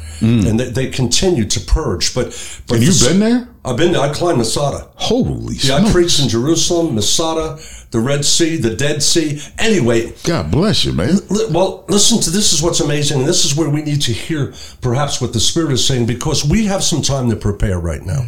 [0.48, 2.14] And they, they continued to purge.
[2.14, 2.26] But,
[2.66, 3.48] but And you've been there?
[3.64, 4.02] I've been there.
[4.02, 4.88] I climbed Masada.
[4.96, 5.70] Holy shit.
[5.70, 7.58] Yeah, I preached in Jerusalem, Masada,
[7.90, 9.40] the Red Sea, the Dead Sea.
[9.58, 11.16] Anyway, God bless you, man.
[11.28, 14.12] li- well, listen to this is what's amazing, and this is where we need to
[14.12, 18.02] hear perhaps what the Spirit is saying because we have some time to prepare right
[18.02, 18.22] now.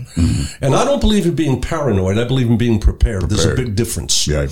[0.61, 2.19] And I don't believe in being paranoid.
[2.19, 3.29] I believe in being prepared.
[3.29, 4.27] There's a big difference.
[4.27, 4.49] Yeah.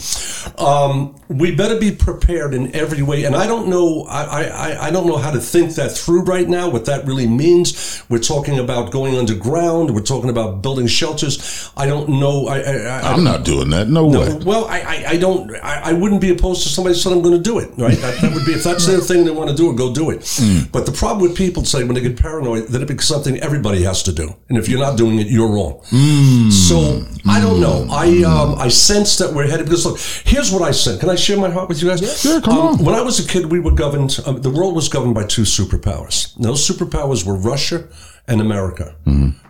[0.59, 3.25] Um, we better be prepared in every way.
[3.25, 6.49] And I don't know, I, I, I don't know how to think that through right
[6.49, 8.03] now, what that really means.
[8.09, 9.95] We're talking about going underground.
[9.95, 11.71] We're talking about building shelters.
[11.77, 12.49] I don't know.
[12.49, 13.89] I, I, I, I'm not doing that.
[13.89, 14.35] No, way.
[14.45, 15.51] well, I, I, I don't.
[15.63, 17.71] I, I wouldn't be opposed to somebody saying I'm going to do it.
[17.77, 17.97] Right?
[17.99, 20.11] That, that would be if that's their thing they want to do it, go do
[20.11, 20.21] it.
[20.21, 20.71] Mm.
[20.73, 23.83] But the problem with people say when they get paranoid that it becomes something everybody
[23.85, 25.81] has to do, and if you're not doing it, you're wrong.
[25.91, 26.51] Mm.
[26.53, 27.87] So I don't know.
[27.91, 31.01] I um, I sense that we're headed because look, here's what I said.
[31.01, 32.01] Can I share my heart with you guys?
[32.25, 32.85] Yeah, come Um, on.
[32.85, 34.19] When I was a kid, we were governed.
[34.27, 36.35] Um, the world was governed by two superpowers.
[36.37, 37.85] And those superpowers were Russia
[38.31, 38.95] and America.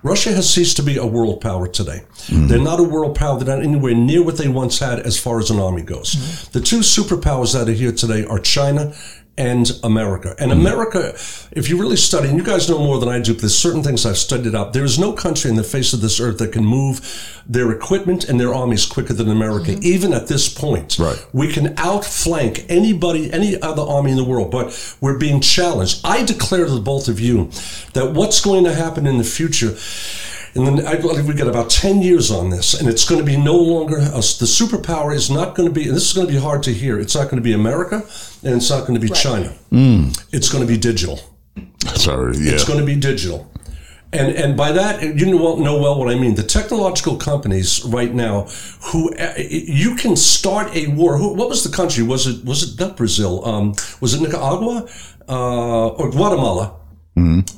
[0.02, 2.02] Russia has ceased to be a world power today.
[2.30, 3.38] They're not a world power.
[3.38, 6.48] They're not anywhere near what they once had as far as an army goes.
[6.52, 8.94] The two superpowers that are here today are China
[9.38, 10.34] and America.
[10.38, 10.60] And mm-hmm.
[10.60, 11.14] America,
[11.52, 13.82] if you really study, and you guys know more than I do, but there's certain
[13.82, 14.72] things I've studied out.
[14.72, 18.28] There is no country in the face of this earth that can move their equipment
[18.28, 19.84] and their armies quicker than America, mm-hmm.
[19.84, 20.98] even at this point.
[20.98, 21.26] Right.
[21.32, 26.00] We can outflank anybody, any other army in the world, but we're being challenged.
[26.04, 27.50] I declare to the both of you
[27.94, 29.76] that what's going to happen in the future,
[30.54, 33.24] and then I believe we got about 10 years on this, and it's going to
[33.24, 34.38] be no longer, us.
[34.38, 36.72] the superpower is not going to be, and this is going to be hard to
[36.72, 37.96] hear, it's not going to be America,
[38.42, 39.52] and it's not going to be China.
[40.32, 41.20] It's going to be digital.
[41.94, 42.36] Sorry.
[42.38, 42.52] Yeah.
[42.52, 43.50] It's going to be digital.
[44.12, 46.34] And, and by that, you know, know well what I mean.
[46.34, 48.48] The technological companies right now,
[48.90, 51.16] who uh, you can start a war.
[51.16, 52.02] Who, what was the country?
[52.02, 53.44] Was it was it not Brazil?
[53.44, 54.88] Um, was it Nicaragua
[55.28, 56.79] uh, or Guatemala?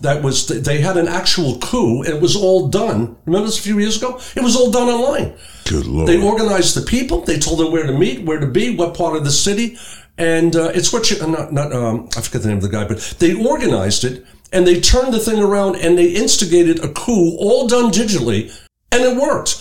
[0.00, 3.16] That was they had an actual coup, and it was all done.
[3.26, 4.20] Remember this a few years ago?
[4.34, 5.34] It was all done online.
[5.68, 6.08] Good lord.
[6.08, 7.20] They organized the people.
[7.20, 9.76] They told them where to meet, where to be, what part of the city,
[10.18, 12.68] and uh, it's what you uh, not not um, I forget the name of the
[12.70, 16.88] guy, but they organized it and they turned the thing around and they instigated a
[16.88, 18.52] coup, all done digitally,
[18.92, 19.58] and it worked.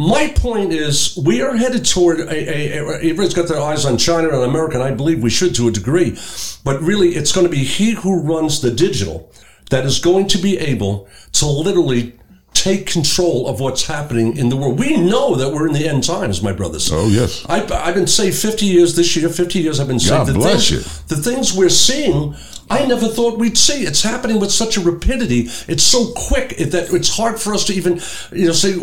[0.00, 3.98] My point is, we are headed toward a, a, a everybody's got their eyes on
[3.98, 6.18] China and America, and I believe we should to a degree,
[6.64, 9.30] but really, it's going to be he who runs the digital
[9.68, 12.18] that is going to be able to literally
[12.54, 14.78] take control of what's happening in the world.
[14.78, 16.90] We know that we're in the end times, my brothers.
[16.90, 17.44] Oh, yes.
[17.48, 20.10] I, I've been saved 50 years this year, 50 years I've been saved.
[20.12, 21.16] God the bless things, you.
[21.16, 22.34] The things we're seeing,
[22.70, 23.82] I never thought we'd see.
[23.82, 25.48] It's happening with such a rapidity.
[25.66, 28.00] It's so quick that it's hard for us to even,
[28.32, 28.78] you know, say,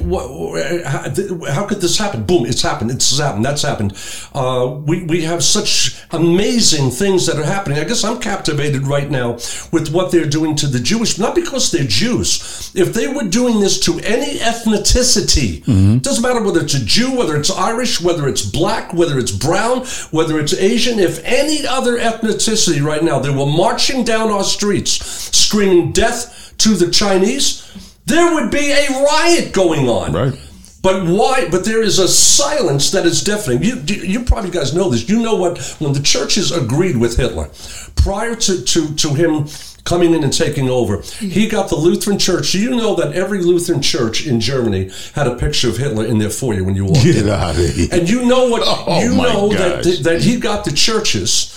[0.83, 2.23] how, how could this happen?
[2.23, 2.91] Boom, it's happened.
[2.91, 3.45] It's happened.
[3.45, 3.97] That's happened.
[4.35, 7.79] Uh, we, we have such amazing things that are happening.
[7.79, 9.33] I guess I'm captivated right now
[9.71, 12.71] with what they're doing to the Jewish, not because they're Jews.
[12.75, 15.63] If they were doing this to any ethnicity,
[16.01, 19.85] doesn't matter whether it's a Jew, whether it's Irish, whether it's black, whether it's brown,
[20.11, 23.45] whether it's Asian, if any other ethnicity right now, they were
[23.77, 24.91] marching down our streets
[25.37, 27.63] screaming death to the Chinese,
[28.07, 30.13] there would be a riot going on.
[30.13, 30.39] Right.
[30.81, 31.47] But why?
[31.51, 33.61] But there is a silence that is deafening.
[33.61, 35.07] You, you probably guys know this.
[35.07, 35.59] You know what?
[35.77, 37.51] When the churches agreed with Hitler,
[37.97, 39.45] prior to, to, to him
[39.83, 42.55] coming in and taking over, he got the Lutheran church.
[42.55, 46.31] You know that every Lutheran church in Germany had a picture of Hitler in their
[46.31, 47.29] foyer when you walked Get in.
[47.29, 47.89] out of here.
[47.91, 48.63] And you know what?
[48.89, 51.53] Oh, you know that, that he got the churches.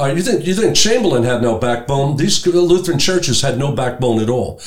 [0.00, 2.16] Uh, you think you think Chamberlain had no backbone?
[2.16, 4.58] These Lutheran churches had no backbone at all.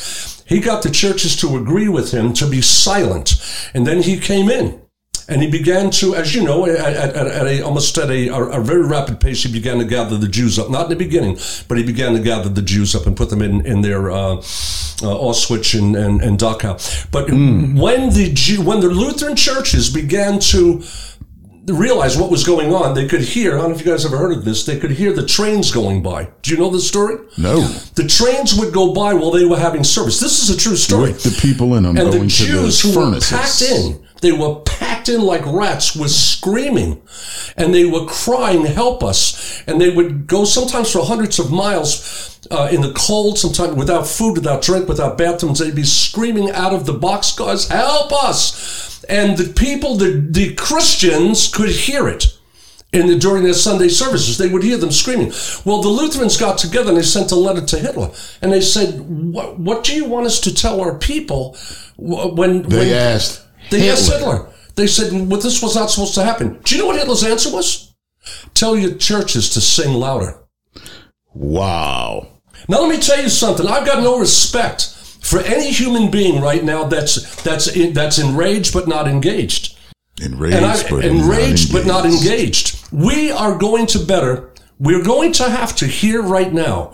[0.45, 3.41] He got the churches to agree with him to be silent,
[3.73, 4.79] and then he came in.
[5.27, 8.59] And he began to, as you know, at, at, at a almost at a, a,
[8.59, 10.69] very rapid pace, he began to gather the Jews up.
[10.69, 13.41] Not in the beginning, but he began to gather the Jews up and put them
[13.41, 14.41] in in their uh, uh,
[15.01, 17.09] Auschwitz and and, and Dachau.
[17.09, 20.83] But when the Jew, when the Lutheran churches began to
[21.67, 23.53] realize what was going on, they could hear.
[23.53, 24.65] I don't know if you guys ever heard of this.
[24.65, 26.29] They could hear the trains going by.
[26.41, 27.17] Do you know the story?
[27.37, 27.61] No.
[27.95, 30.19] The trains would go by while they were having service.
[30.19, 31.11] This is a true story.
[31.13, 33.29] With the people in them and going the Jews to who the were furnaces.
[33.29, 37.01] packed in, they were packed in like rats, was screaming,
[37.55, 42.39] and they were crying, "Help us!" And they would go sometimes for hundreds of miles
[42.51, 45.59] uh, in the cold, sometimes without food, without drink, without bathrooms.
[45.59, 51.47] They'd be screaming out of the boxcars, "Help us!" And the people, the the Christians,
[51.53, 52.37] could hear it
[52.93, 54.37] in the, during their Sunday services.
[54.37, 55.33] They would hear them screaming.
[55.65, 58.11] Well, the Lutherans got together and they sent a letter to Hitler,
[58.41, 61.57] and they said, "What, what do you want us to tell our people
[61.97, 64.37] when They when asked they asked Hitler.
[64.37, 67.23] Hitler?" They said, "Well, this was not supposed to happen." Do you know what Hitler's
[67.23, 67.93] answer was?
[68.53, 70.39] Tell your churches to sing louder.
[71.33, 72.27] Wow.
[72.69, 73.67] Now let me tell you something.
[73.67, 74.92] I've got no respect
[75.23, 79.77] for any human being right now that's that's that's enraged but not engaged.
[80.21, 82.87] Enraged, and I, but enraged not but not engaged.
[82.91, 84.51] We are going to better.
[84.79, 86.93] We're going to have to hear right now,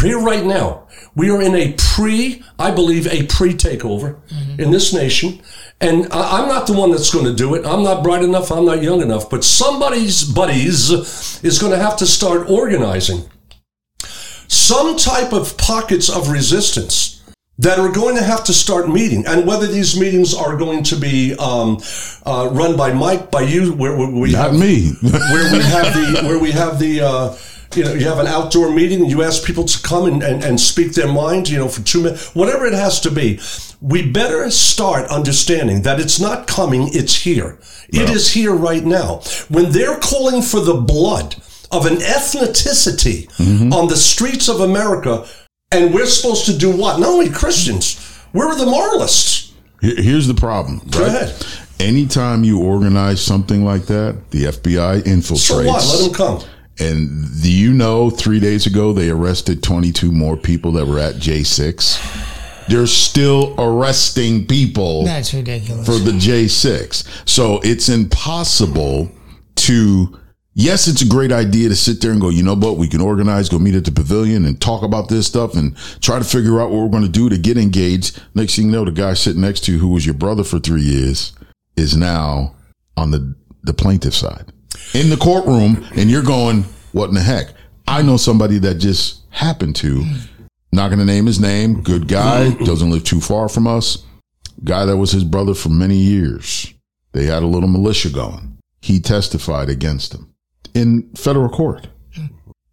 [0.00, 0.86] here right now.
[1.14, 4.60] We are in a pre, I believe, a pre takeover mm-hmm.
[4.60, 5.42] in this nation.
[5.80, 7.66] And I, I'm not the one that's going to do it.
[7.66, 8.52] I'm not bright enough.
[8.52, 9.28] I'm not young enough.
[9.28, 10.90] But somebody's buddies
[11.42, 13.28] is going to have to start organizing
[14.48, 17.05] some type of pockets of resistance
[17.58, 20.96] that are going to have to start meeting, and whether these meetings are going to
[20.96, 21.80] be um,
[22.26, 24.92] uh, run by Mike, by you, where, where we Not have, me.
[25.02, 27.00] where we have the where we have the.
[27.00, 27.36] Uh,
[27.74, 30.42] you know, you have an outdoor meeting and you ask people to come and, and,
[30.42, 33.38] and speak their mind, you know, for two minutes, whatever it has to be.
[33.82, 37.58] We better start understanding that it's not coming, it's here.
[37.88, 39.20] It is here right now.
[39.48, 41.36] When they're calling for the blood
[41.70, 43.28] of an ethnicity
[43.72, 45.26] on the streets of America,
[45.72, 47.00] and we're supposed to do what?
[47.00, 49.52] Not only Christians, we're the moralists.
[49.80, 50.80] Here's the problem.
[50.90, 51.34] Go ahead.
[51.78, 55.38] Anytime you organize something like that, the FBI infiltrates.
[55.38, 55.84] So what?
[55.84, 56.42] Let them come.
[56.78, 61.16] And do you know three days ago they arrested 22 more people that were at
[61.16, 62.66] J6?
[62.68, 65.86] They're still arresting people That's ridiculous.
[65.86, 67.28] for the J6.
[67.28, 69.10] So it's impossible
[69.56, 70.18] to,
[70.56, 73.00] yes, it's a great idea to sit there and go, you know what, we can
[73.00, 76.60] organize, go meet at the pavilion and talk about this stuff and try to figure
[76.60, 78.20] out what we're going to do to get engaged.
[78.34, 80.58] Next thing you know, the guy sitting next to you who was your brother for
[80.58, 81.32] three years
[81.76, 82.56] is now
[82.96, 84.50] on the, the plaintiff side
[84.94, 87.48] in the courtroom and you're going, what in the heck?
[87.86, 90.04] I know somebody that just happened to
[90.72, 91.82] Not going to name his name.
[91.82, 92.52] Good guy.
[92.64, 94.04] Doesn't live too far from us.
[94.64, 96.72] Guy that was his brother for many years.
[97.12, 98.58] They had a little militia going.
[98.82, 100.34] He testified against him
[100.76, 101.88] in federal court.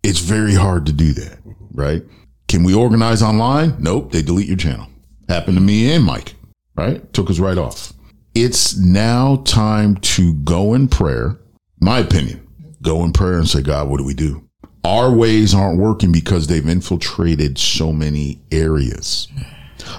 [0.04, 1.40] It's very hard to do that,
[1.72, 2.04] right?
[2.50, 3.76] Can we organize online?
[3.80, 4.12] Nope.
[4.12, 4.88] They delete your channel.
[5.30, 6.36] Happened to me and Mike,
[6.76, 7.12] right?
[7.14, 7.94] Took us right off.
[8.36, 11.40] It's now time to go in prayer.
[11.80, 12.46] My opinion,
[12.82, 14.48] go in prayer and say, God, what do we do?
[14.84, 19.30] Our ways aren't working because they've infiltrated so many areas.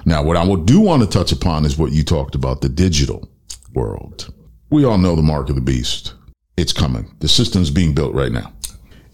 [0.05, 3.31] Now, what I do want to touch upon is what you talked about, the digital
[3.73, 4.33] world.
[4.69, 6.15] We all know the mark of the beast.
[6.57, 7.15] It's coming.
[7.21, 8.53] The system's being built right now.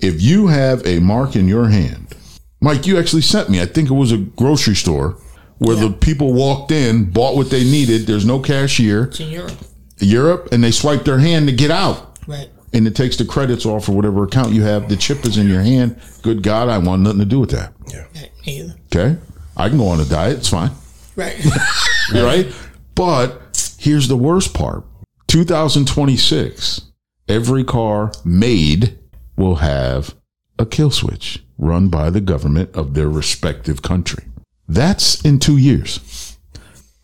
[0.00, 2.14] If you have a mark in your hand,
[2.60, 5.16] Mike, you actually sent me, I think it was a grocery store
[5.58, 8.06] where the people walked in, bought what they needed.
[8.06, 9.04] There's no cashier.
[9.04, 9.52] It's in Europe.
[9.98, 12.18] Europe, and they swipe their hand to get out.
[12.26, 12.48] Right.
[12.72, 14.88] And it takes the credits off for whatever account you have.
[14.88, 16.00] The chip is in your hand.
[16.22, 17.74] Good God, I want nothing to do with that.
[17.92, 18.30] Right.
[18.46, 18.74] Me either.
[18.86, 19.20] Okay.
[19.56, 20.38] I can go on a diet.
[20.38, 20.70] It's fine.
[21.16, 21.44] Right.
[22.14, 22.54] right?
[22.94, 24.84] But here's the worst part
[25.26, 26.89] 2026,
[27.30, 28.98] every car made
[29.36, 30.14] will have
[30.58, 34.24] a kill switch run by the government of their respective country.
[34.68, 36.36] That's in two years.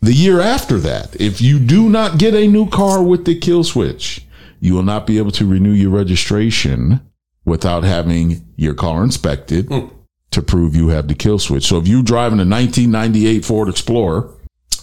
[0.01, 3.63] The year after that, if you do not get a new car with the kill
[3.63, 4.25] switch,
[4.59, 7.01] you will not be able to renew your registration
[7.45, 9.87] without having your car inspected hmm.
[10.31, 11.65] to prove you have the kill switch.
[11.65, 14.29] So if you're driving a 1998 Ford Explorer,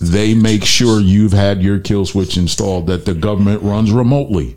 [0.01, 4.57] they make sure you've had your kill switch installed that the government runs remotely.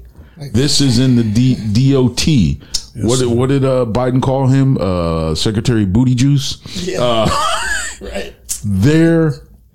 [0.54, 3.04] This is in the D- DOT.
[3.04, 4.78] What did, what did uh, Biden call him?
[4.80, 6.58] Uh, Secretary Booty Juice.
[8.02, 8.34] right.
[8.64, 9.34] There,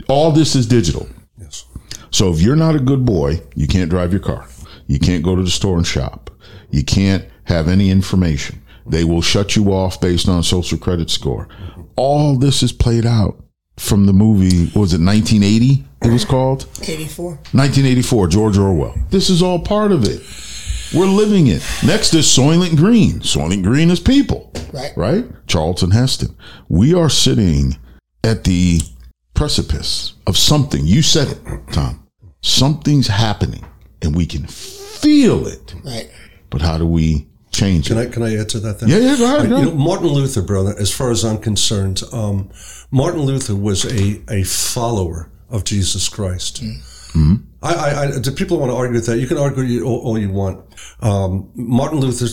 [0.08, 1.08] all this is digital.
[1.38, 1.66] Yes.
[2.10, 4.46] So if you're not a good boy, you can't drive your car.
[4.86, 6.30] You can't go to the store and shop.
[6.70, 8.62] You can't have any information.
[8.86, 11.48] They will shut you off based on social credit score.
[11.96, 13.42] All this is played out
[13.76, 15.84] from the movie, what was it 1980?
[16.04, 17.26] It was called 84.
[17.26, 18.94] 1984, George Orwell.
[19.10, 20.20] This is all part of it.
[20.94, 21.62] We're living it.
[21.84, 23.20] Next is Soylent Green.
[23.20, 24.92] Soylent Green is people, Right.
[24.96, 25.24] right?
[25.46, 26.36] Charlton Heston.
[26.68, 27.76] We are sitting
[28.22, 28.80] at the
[29.34, 30.86] precipice of something.
[30.86, 31.38] You said it,
[31.72, 32.06] Tom.
[32.42, 33.64] Something's happening
[34.02, 35.74] and we can feel it.
[35.84, 36.10] Right.
[36.50, 38.08] But how do we change Can it?
[38.08, 38.80] I can I add to that?
[38.80, 38.88] Then?
[38.90, 39.74] Yeah, yeah, go ahead, Right, go You know.
[39.74, 40.74] Martin Luther, brother.
[40.78, 42.50] As far as I'm concerned, um,
[42.90, 46.62] Martin Luther was a a follower of Jesus Christ.
[47.62, 49.18] I, I, I, do people want to argue with that?
[49.18, 50.64] You can argue all, all you want.
[51.00, 52.26] Um, Martin Luther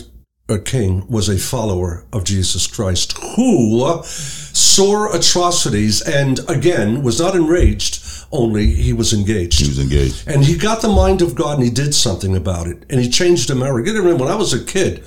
[0.49, 7.35] uh, King was a follower of Jesus Christ who saw atrocities and again was not
[7.35, 8.03] enraged.
[8.31, 9.59] Only he was engaged.
[9.61, 10.27] He was engaged.
[10.27, 12.85] And he got the mind of God and he did something about it.
[12.89, 13.91] And he changed America.
[13.91, 15.03] Get it in, when I was a kid,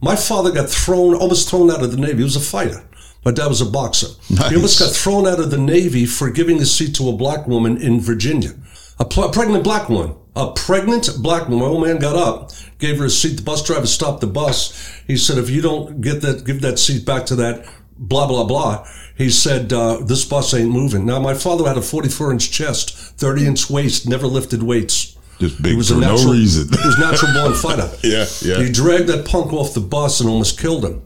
[0.00, 2.18] my father got thrown, almost thrown out of the Navy.
[2.18, 2.84] He was a fighter.
[3.24, 4.08] My dad was a boxer.
[4.30, 4.50] Nice.
[4.50, 7.48] He almost got thrown out of the Navy for giving a seat to a black
[7.48, 8.50] woman in Virginia.
[8.98, 10.16] A, pl- a pregnant black woman.
[10.34, 11.60] A pregnant black woman.
[11.60, 13.36] My old man got up, gave her a seat.
[13.36, 14.72] The bus driver stopped the bus.
[15.06, 17.66] He said, if you don't get that, give that seat back to that
[17.98, 18.86] blah, blah, blah.
[19.16, 21.06] He said, uh, this bus ain't moving.
[21.06, 25.16] Now, my father had a 44 inch chest, 30 inch waist, never lifted weights.
[25.38, 26.68] Just big He was for natural, no reason.
[26.68, 27.90] he was a natural born fighter.
[28.02, 28.58] Yeah, yeah.
[28.62, 31.02] He dragged that punk off the bus and almost killed him.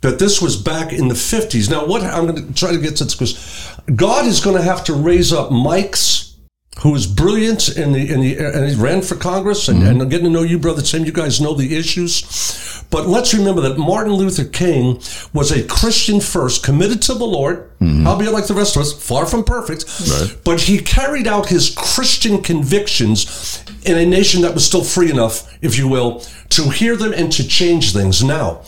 [0.00, 1.68] But this was back in the 50s.
[1.70, 4.62] Now, what I'm going to try to get to this because God is going to
[4.62, 6.27] have to raise up Mike's,
[6.80, 9.88] who is brilliant in the in the and he ran for Congress and, mm-hmm.
[9.88, 11.04] and I'm getting to know you, brother Tim.
[11.04, 12.66] You guys know the issues.
[12.90, 14.94] But let's remember that Martin Luther King
[15.34, 18.06] was a Christian first, committed to the Lord, mm-hmm.
[18.06, 19.84] albeit like the rest of us, far from perfect.
[20.08, 20.34] Right.
[20.42, 25.52] But he carried out his Christian convictions in a nation that was still free enough,
[25.62, 28.24] if you will, to hear them and to change things.
[28.24, 28.62] Now,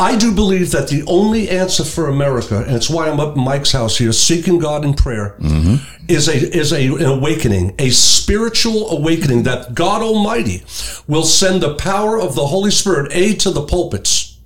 [0.00, 3.44] I do believe that the only answer for America, and it's why I'm up in
[3.44, 5.36] Mike's house here, seeking God in prayer,
[6.08, 10.64] is a is a, an awakening, a spiritual awakening that God Almighty
[11.06, 14.38] will send the power of the Holy Spirit a to the pulpits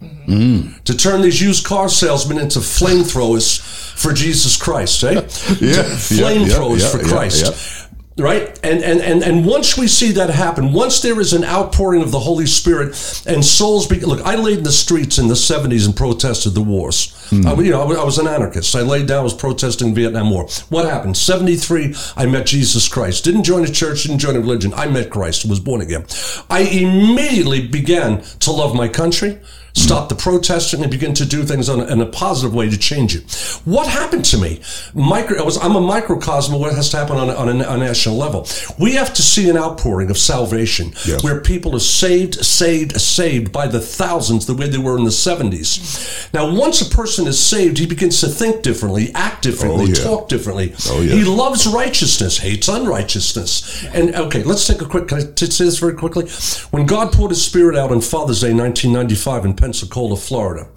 [0.84, 3.60] to turn these used car salesmen into flamethrowers
[3.94, 5.12] for Jesus Christ, eh?
[5.60, 7.83] Yeah, flamethrowers yeah, for yeah, Christ.
[8.16, 8.56] Right?
[8.62, 12.12] And, and and and once we see that happen, once there is an outpouring of
[12.12, 12.90] the Holy Spirit
[13.26, 16.62] and souls be look, I laid in the streets in the 70s and protested the
[16.62, 17.10] wars.
[17.30, 17.46] Hmm.
[17.46, 18.76] I, you know, I was, I was an anarchist.
[18.76, 20.46] I laid down, I was protesting Vietnam War.
[20.68, 21.16] What happened?
[21.16, 23.24] 73, I met Jesus Christ.
[23.24, 24.72] Didn't join a church, didn't join a religion.
[24.74, 26.06] I met Christ, was born again.
[26.48, 29.40] I immediately began to love my country,
[29.74, 32.78] stop the protesting, and begin to do things on a, in a positive way to
[32.78, 33.30] change it.
[33.64, 34.60] What happened to me?
[34.94, 38.16] Micro, was, I'm a microcosm of what has to happen on a, on a, national
[38.16, 38.46] level.
[38.78, 41.18] We have to see an outpouring of salvation Yeah.
[41.22, 45.10] where people are saved, saved, saved by the thousands the way they were in the
[45.10, 46.32] 70s.
[46.32, 49.94] Now, once a person is saved, he begins to think differently, act differently, Oh, yeah.
[49.94, 50.74] talk differently.
[50.88, 51.14] Oh, yeah.
[51.14, 53.84] He loves righteousness, hates unrighteousness.
[53.86, 56.26] And okay, let's take a quick, can I say this very quickly?
[56.70, 60.68] When God poured his spirit out on Father's Day 1995 in Pensacola, Florida,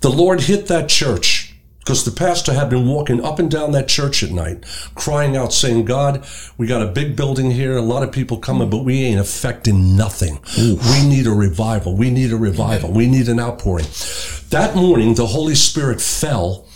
[0.00, 3.86] the Lord hit that church because the pastor had been walking up and down that
[3.86, 4.64] church at night,
[4.96, 8.70] crying out, saying, God, we got a big building here, a lot of people coming,
[8.70, 10.40] but we ain't affecting nothing.
[10.58, 11.96] We need a revival.
[11.96, 12.90] We need a revival.
[12.90, 13.86] We need an outpouring.
[14.50, 16.66] That morning, the Holy Spirit fell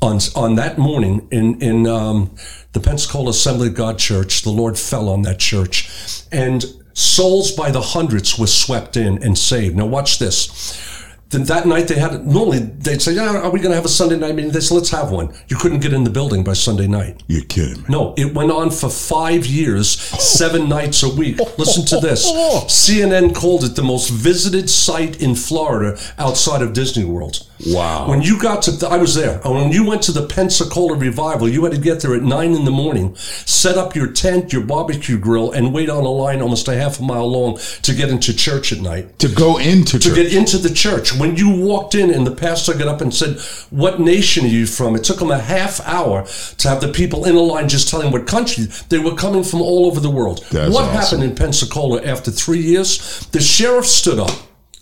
[0.00, 2.34] on, on that morning in, in um,
[2.72, 4.40] the Pensacola Assembly of God Church.
[4.40, 5.90] The Lord fell on that church.
[6.32, 6.64] And
[6.96, 9.76] souls by the hundreds were swept in and saved.
[9.76, 10.82] Now, watch this.
[11.30, 13.88] Then that night they had normally they'd say, "Yeah, are we going to have a
[13.88, 16.52] Sunday night meeting?" They said, "Let's have one." You couldn't get in the building by
[16.52, 17.20] Sunday night.
[17.26, 17.84] You're kidding me.
[17.88, 21.40] No, it went on for five years, seven nights a week.
[21.58, 22.30] Listen to this.
[22.66, 27.44] CNN called it the most visited site in Florida outside of Disney World.
[27.66, 28.08] Wow.
[28.08, 29.38] When you got to, the, I was there.
[29.38, 32.64] When you went to the Pensacola revival, you had to get there at nine in
[32.66, 36.68] the morning, set up your tent, your barbecue grill, and wait on a line almost
[36.68, 40.08] a half a mile long to get into church at night To go into to
[40.08, 40.14] church.
[40.16, 41.14] get into the church.
[41.14, 43.38] When you walked in and the pastor got up and said,
[43.70, 44.94] What nation are you from?
[44.94, 46.26] It took him a half hour
[46.58, 48.64] to have the people in a line just telling what country.
[48.90, 50.44] They were coming from all over the world.
[50.50, 50.94] That's what awesome.
[51.20, 53.26] happened in Pensacola after three years?
[53.32, 54.30] The sheriff stood up.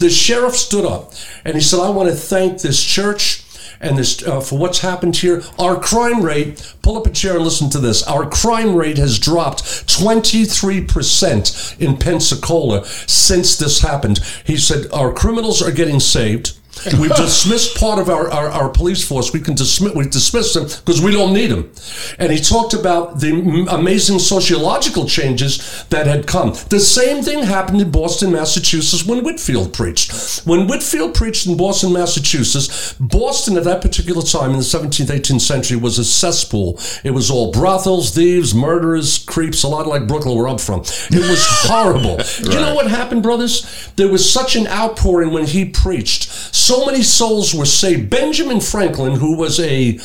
[0.04, 1.14] The sheriff stood up
[1.46, 3.42] and he said, I want to thank this church
[3.80, 5.42] and this uh, for what's happened here.
[5.58, 8.02] Our crime rate, pull up a chair and listen to this.
[8.02, 14.18] Our crime rate has dropped 23% in Pensacola since this happened.
[14.44, 16.58] He said, Our criminals are getting saved.
[17.00, 19.32] We've dismissed part of our, our, our police force.
[19.32, 21.70] We can dismiss we dismissed them because we don't need them.
[22.18, 26.54] And he talked about the m- amazing sociological changes that had come.
[26.68, 30.44] The same thing happened in Boston, Massachusetts when Whitefield preached.
[30.46, 35.40] When Whitefield preached in Boston, Massachusetts, Boston at that particular time in the 17th, 18th
[35.40, 36.78] century was a cesspool.
[37.02, 40.80] It was all brothels, thieves, murderers, creeps, a lot like Brooklyn where I'm from.
[40.80, 42.20] It was horrible.
[42.54, 43.90] You know what happened, brothers?
[43.96, 46.24] There was such an outpouring when he preached.
[46.54, 48.10] So many souls were saved.
[48.10, 49.98] Benjamin Franklin, who was a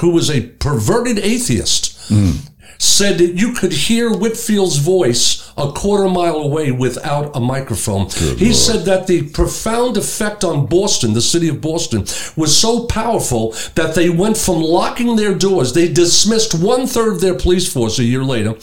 [0.00, 2.32] who was a perverted atheist, hmm.
[2.78, 8.08] said that you could hear Whitefield's voice a quarter mile away without a microphone.
[8.36, 12.00] he said that the profound effect on Boston, the city of Boston,
[12.36, 15.72] was so powerful that they went from locking their doors.
[15.72, 18.54] They dismissed one third of their police force a year later.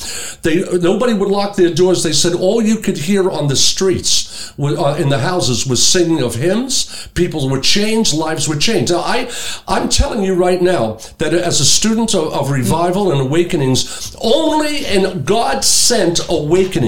[0.43, 2.03] They nobody would lock their doors.
[2.03, 6.21] They said all you could hear on the streets, uh, in the houses, was singing
[6.21, 7.07] of hymns.
[7.15, 8.13] People were changed.
[8.13, 8.91] Lives were changed.
[8.91, 9.31] Now, I,
[9.67, 14.85] I'm telling you right now that as a student of, of revival and awakenings, only
[14.85, 16.82] an God sent awakening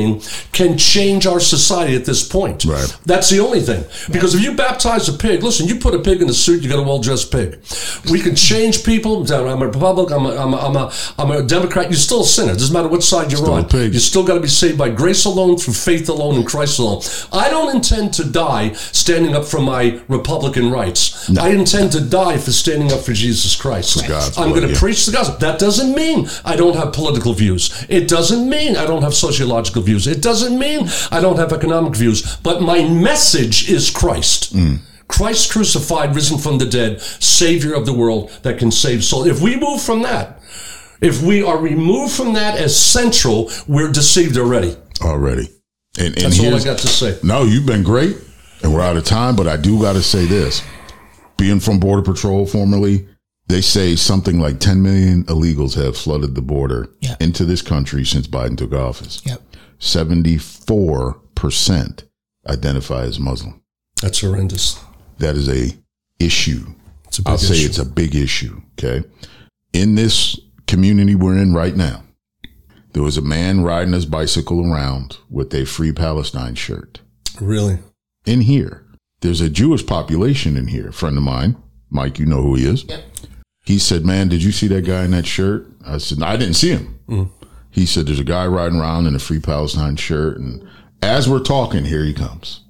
[0.52, 2.66] can change our society at this point.
[2.66, 2.98] Right.
[3.06, 3.84] That's the only thing.
[4.12, 6.70] Because if you baptize a pig, listen, you put a pig in a suit, you
[6.70, 7.60] got a well dressed pig.
[8.12, 9.26] We can change people.
[9.32, 11.90] I'm a Republican, I'm a, I'm a, I'm a, I'm a Democrat.
[11.90, 12.54] You're still a sinner.
[12.54, 13.70] Doesn't matter what side you're Still on.
[13.94, 17.02] You still got to be saved by grace alone, through faith alone, in Christ alone.
[17.32, 21.30] I don't intend to die standing up for my Republican rights.
[21.38, 24.08] I intend to die for standing up for Jesus Christ.
[24.08, 24.80] God's I'm going to yeah.
[24.80, 25.38] preach the gospel.
[25.40, 27.86] That doesn't mean I don't have political views.
[27.90, 30.08] It doesn't mean I don't have sociological views.
[30.08, 32.38] It doesn't mean I don't have economic views.
[32.38, 34.56] But my message is Christ.
[35.08, 39.28] Christ crucified, risen from the dead, Savior of the world that can save souls.
[39.28, 40.42] If we move from that,
[41.02, 44.76] if we are removed from that as central, we're deceived already.
[45.02, 45.48] already.
[46.00, 47.18] And, and That's all I got to say.
[47.24, 48.18] No, you've been great,
[48.64, 49.36] and we're out of time.
[49.36, 50.62] But I do got to say this:
[51.38, 53.08] being from Border Patrol formerly,
[53.48, 57.16] they say something like 10 million illegals have flooded the border Yeah.
[57.20, 59.22] into this country since Biden took office.
[59.26, 59.42] Yep.
[59.80, 62.06] 74 percent
[62.48, 63.62] identify as Muslim.
[64.02, 64.80] That's horrendous.
[65.20, 65.76] That is a
[66.20, 66.66] issue.
[67.08, 67.66] It's a big I'll say issue.
[67.68, 68.62] it's a big issue.
[68.74, 69.08] Okay.
[69.74, 72.04] In this community we're in right now,
[72.94, 77.02] there was a man riding his bicycle around with a Free Palestine shirt.
[77.42, 77.80] really.
[78.26, 78.84] In here,
[79.22, 80.88] there's a Jewish population in here.
[80.90, 81.58] A friend of mine,
[81.92, 82.84] Mike, you know who he is.
[82.86, 83.04] Yep.
[83.66, 85.68] He said, Man, did you see that guy in that shirt?
[85.86, 87.00] I said, no, I didn't see him.
[87.08, 87.30] Mm.
[87.76, 90.38] He said, There's a guy riding around in a Free Palestine shirt.
[90.38, 90.66] And
[91.02, 92.62] as we're talking, here he comes.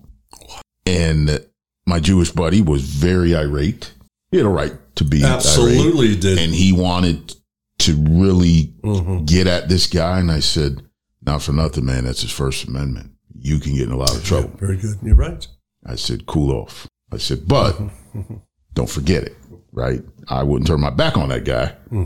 [0.88, 1.46] And
[1.86, 3.94] my Jewish buddy was very irate.
[4.32, 6.40] He had a right to be irate Absolutely did.
[6.40, 7.36] and he wanted
[7.80, 9.26] to really mm-hmm.
[9.26, 10.20] get at this guy.
[10.20, 10.82] And I said,
[11.22, 12.06] not for nothing, man.
[12.06, 13.12] That's his First Amendment.
[13.38, 14.50] You can get in a lot of trouble.
[14.58, 14.98] Very good.
[15.04, 15.48] You're right.
[15.86, 16.88] I said, cool off.
[17.12, 17.80] I said, but
[18.74, 19.36] don't forget it,
[19.72, 20.02] right?
[20.30, 22.06] I wouldn't turn my back on that guy, hmm.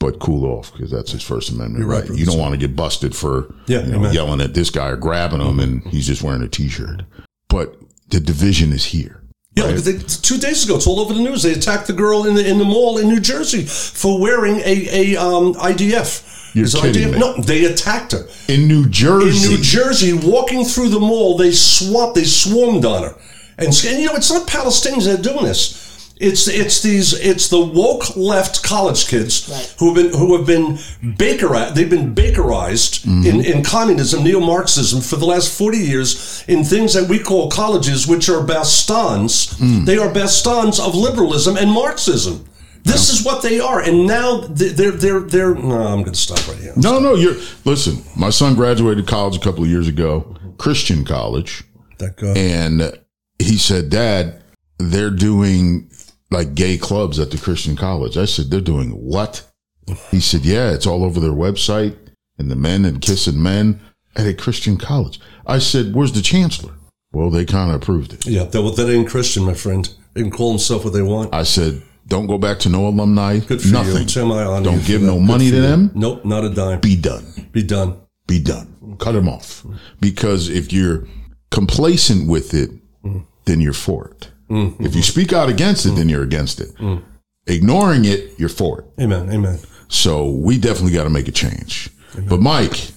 [0.00, 2.18] But cool off because that's his First Amendment right, right.
[2.18, 4.96] You don't want to get busted for Yeah, you know, yelling at this guy or
[4.96, 7.02] grabbing him and he's just wearing a t-shirt.
[7.48, 7.76] But
[8.08, 9.22] the division is here.
[9.56, 11.42] Yeah, look, they, two days ago, it's all over the news.
[11.42, 15.14] They attacked the girl in the in the mall in New Jersey for wearing a
[15.14, 16.54] a um, IDF.
[16.54, 17.18] You're kidding me.
[17.18, 19.44] No, they attacked her In New Jersey.
[19.44, 20.12] in New Jersey.
[20.12, 23.16] Walking through the mall, they swamped, they swarmed on her,
[23.58, 25.89] and, and you know it's not Palestinians that are doing this.
[26.20, 29.74] It's it's these it's the woke left college kids Right.
[29.78, 30.78] who have been who have been
[31.16, 33.24] baker they've been bakerized mm-hmm.
[33.26, 37.48] in, in communism neo Marxism for the last forty years in things that we call
[37.50, 39.48] colleges, which are bastions.
[39.58, 39.86] Mm.
[39.86, 42.44] They are bastions of liberalism and Marxism.
[42.82, 45.54] This is what they are, and now they're they're they're.
[45.54, 46.72] No, I'm going to stop right here.
[46.76, 48.02] no, no, you're listen.
[48.16, 51.62] My son graduated college a couple of years ago, Christian college,
[51.98, 52.32] That guy.
[52.36, 52.98] and
[53.38, 54.42] he said, "Dad,
[54.78, 55.90] they're doing
[56.30, 59.42] like gay clubs at the Christian college." I said, "They're doing what?"
[60.10, 61.96] He said, "Yeah, it's all over their website,
[62.38, 63.80] and the men and kissing men
[64.16, 66.74] at a Christian college." I said, "Where's the chancellor?"
[67.12, 68.26] Well, they kind of approved it.
[68.26, 69.92] Yeah, that, that ain't Christian, my friend.
[70.14, 71.34] They can call themselves what they want.
[71.34, 73.40] I said, "Don't go back to no alumni.
[73.40, 74.02] Good for nothing.
[74.02, 74.06] you,
[74.62, 75.90] Don't give no money to them.
[75.94, 76.80] Nope, not a dime.
[76.80, 77.96] Be done." Be done.
[78.26, 78.96] be done.
[78.98, 79.66] Cut them off.
[80.00, 81.08] Because if you're
[81.50, 82.70] complacent with it,
[83.02, 83.24] mm.
[83.44, 84.30] then you're for it.
[84.50, 84.84] Mm-hmm.
[84.84, 86.74] If you speak out against it, then you're against it.
[86.76, 87.04] Mm-hmm.
[87.46, 89.02] Ignoring it, you're for it.
[89.02, 89.30] Amen.
[89.32, 89.58] Amen.
[89.88, 91.90] So we definitely got to make a change.
[92.28, 92.90] But Mike,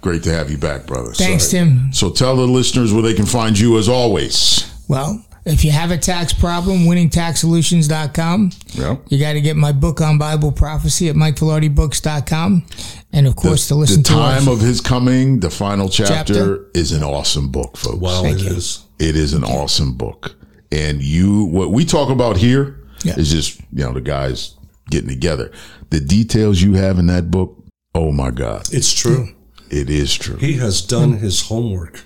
[0.00, 1.12] great to have you back, brother.
[1.12, 1.64] Thanks, Sorry.
[1.64, 1.92] Tim.
[1.92, 4.70] So tell the listeners where they can find you as always.
[4.88, 8.50] Well, if you have a tax problem, winningtaxsolutions.com.
[8.74, 9.02] Yep.
[9.08, 12.66] You got to get my book on Bible prophecy at MikeVellardiBooks.com.
[13.12, 15.88] And of course, to the listen to the time our, of his coming, the final
[15.88, 16.70] chapter, Chapter.
[16.74, 17.96] is an awesome book, folks.
[17.98, 18.56] Wow, Thank it you.
[18.56, 18.84] is.
[19.00, 20.36] It is an awesome book.
[20.70, 23.14] And you, what we talk about here is Yeah.
[23.40, 24.54] just, you know, the guys
[24.90, 25.50] getting together.
[25.90, 27.56] The details you have in that book,
[27.94, 29.30] oh my God, It's true.
[29.70, 30.36] it is true.
[30.36, 32.04] He has done his homework.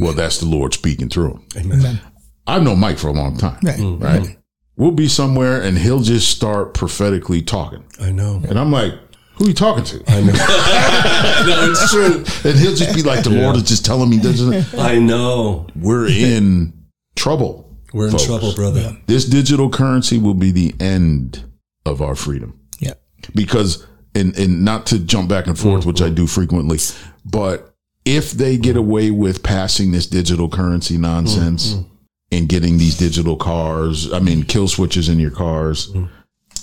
[0.00, 1.42] Well, that's the Lord speaking through him.
[1.56, 2.00] Amen.
[2.46, 3.78] I've known Mike for a long time, Right.
[3.78, 4.22] right?
[4.22, 4.32] Mm-hmm.
[4.76, 7.84] We'll be somewhere and he'll just start prophetically talking.
[8.00, 8.40] I know.
[8.48, 8.94] And I'm like,
[9.40, 10.04] who are you talking to?
[10.06, 10.32] I know.
[11.46, 12.50] no, it's true.
[12.50, 14.74] And he'll just be like, the Lord is just telling me, this.
[14.74, 15.66] I know.
[15.74, 16.74] we're in
[17.16, 17.74] trouble.
[17.94, 18.26] We're in folks.
[18.26, 18.98] trouble, brother.
[19.06, 21.42] This digital currency will be the end
[21.86, 22.60] of our freedom.
[22.80, 22.92] Yeah.
[23.34, 26.76] because and and not to jump back and forth, which I do frequently,
[27.24, 27.72] but
[28.04, 31.94] if they get away with passing this digital currency nonsense mm-hmm.
[32.30, 36.12] and getting these digital cars, I mean kill switches in your cars, mm-hmm.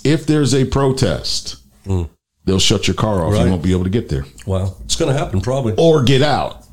[0.04, 2.08] if there's a protest, mm.
[2.48, 3.34] They'll shut your car off.
[3.34, 3.44] Right.
[3.44, 4.74] You won't be able to get there Wow.
[4.84, 5.74] It's going to happen, probably.
[5.78, 6.64] or get out.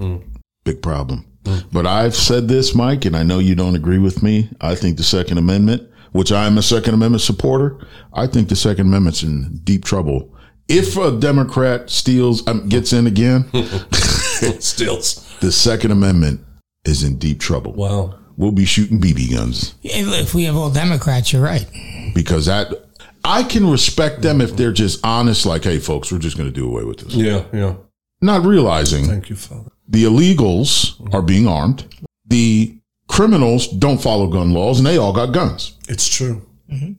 [0.63, 1.25] Big problem.
[1.71, 4.49] But I've said this, Mike, and I know you don't agree with me.
[4.61, 8.55] I think the Second Amendment, which I am a Second Amendment supporter, I think the
[8.55, 10.31] Second Amendment's in deep trouble.
[10.67, 13.45] If a Democrat steals, um, gets in again,
[14.59, 15.31] steals.
[15.41, 16.41] the Second Amendment
[16.85, 17.73] is in deep trouble.
[17.73, 18.15] Wow.
[18.37, 21.65] We'll be shooting BB guns If we have all Democrats, you're right.
[22.13, 22.84] because that
[23.25, 26.53] I can respect them if they're just honest, like, hey, folks, we're just going to
[26.53, 27.15] do away with this.
[27.15, 27.75] Yeah, yeah.
[28.21, 29.71] Not realizing Thank you, Father.
[29.87, 31.85] the illegals are being armed.
[32.27, 35.77] The criminals don't follow gun laws and they all got guns.
[35.87, 36.47] It's true.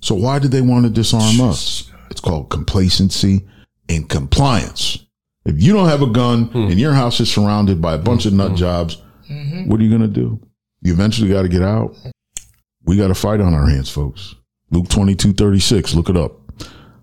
[0.01, 1.91] So why did they want to disarm us?
[2.11, 3.47] It's called complacency
[3.89, 5.05] and compliance.
[5.45, 6.71] If you don't have a gun hmm.
[6.71, 8.57] and your house is surrounded by a bunch of nut hmm.
[8.57, 9.69] jobs, mm-hmm.
[9.69, 10.41] what are you going to do?
[10.83, 11.97] You eventually got to get out.
[12.85, 14.37] We got a fight on our hands, folks.
[14.71, 15.95] Luke 22, 36.
[15.95, 16.33] Look it up.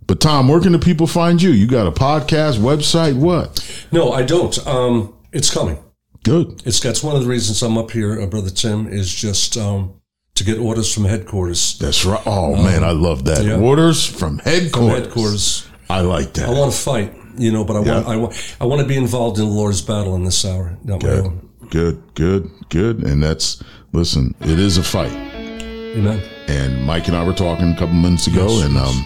[0.05, 1.51] But Tom, where can the people find you?
[1.51, 3.85] You got a podcast, website, what?
[3.91, 4.67] No, I don't.
[4.67, 5.77] Um, it's coming.
[6.23, 6.61] Good.
[6.65, 9.93] It's that's one of the reasons I'm up here, uh, brother Tim, is just um,
[10.35, 11.77] to get orders from headquarters.
[11.79, 12.21] That's right.
[12.25, 13.43] Oh man, I love that.
[13.45, 13.57] yeah.
[13.59, 15.05] Orders from headquarters.
[15.05, 15.67] Headquarters.
[15.89, 16.47] I like that.
[16.49, 17.93] I want to fight, you know, but I Yeah.
[17.95, 20.77] want I want I want to be involved in the Lord's battle in this hour,
[20.83, 21.49] not my good, own.
[21.69, 23.03] good, good, good.
[23.03, 23.61] And that's
[23.91, 24.33] listen.
[24.41, 25.11] It is a fight.
[25.13, 26.21] Amen.
[26.47, 28.87] And Mike and I were talking a couple minutes ago, Yes, and yes.
[28.87, 29.05] um,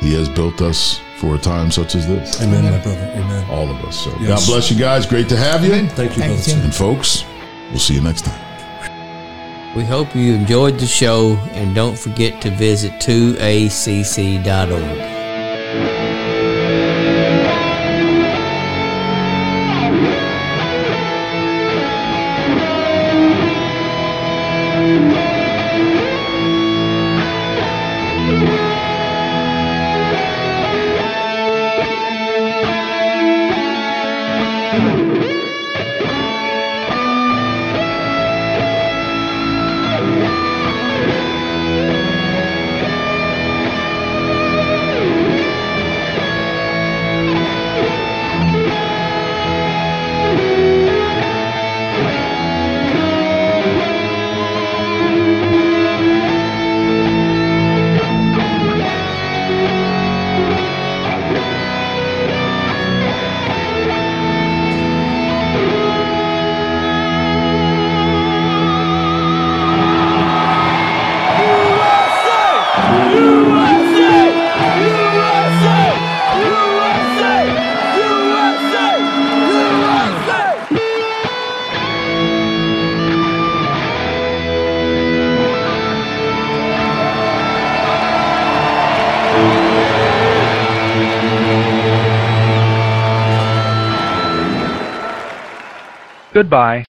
[0.00, 2.40] he has built us for a time such as this.
[2.42, 3.12] Amen, my brother.
[3.14, 3.44] Amen.
[3.50, 3.96] All of us.
[4.04, 4.28] So Yes.
[4.28, 5.06] God bless you guys.
[5.06, 5.70] Great to have you.
[5.70, 6.54] Thank you, Thank brother you, Tim.
[6.56, 6.64] Tim.
[6.64, 7.24] And folks,
[7.70, 8.40] we'll see you next time.
[9.76, 14.44] We hope you enjoyed the show and don't forget to visit 2acc.org.
[96.34, 96.82] Goodbye.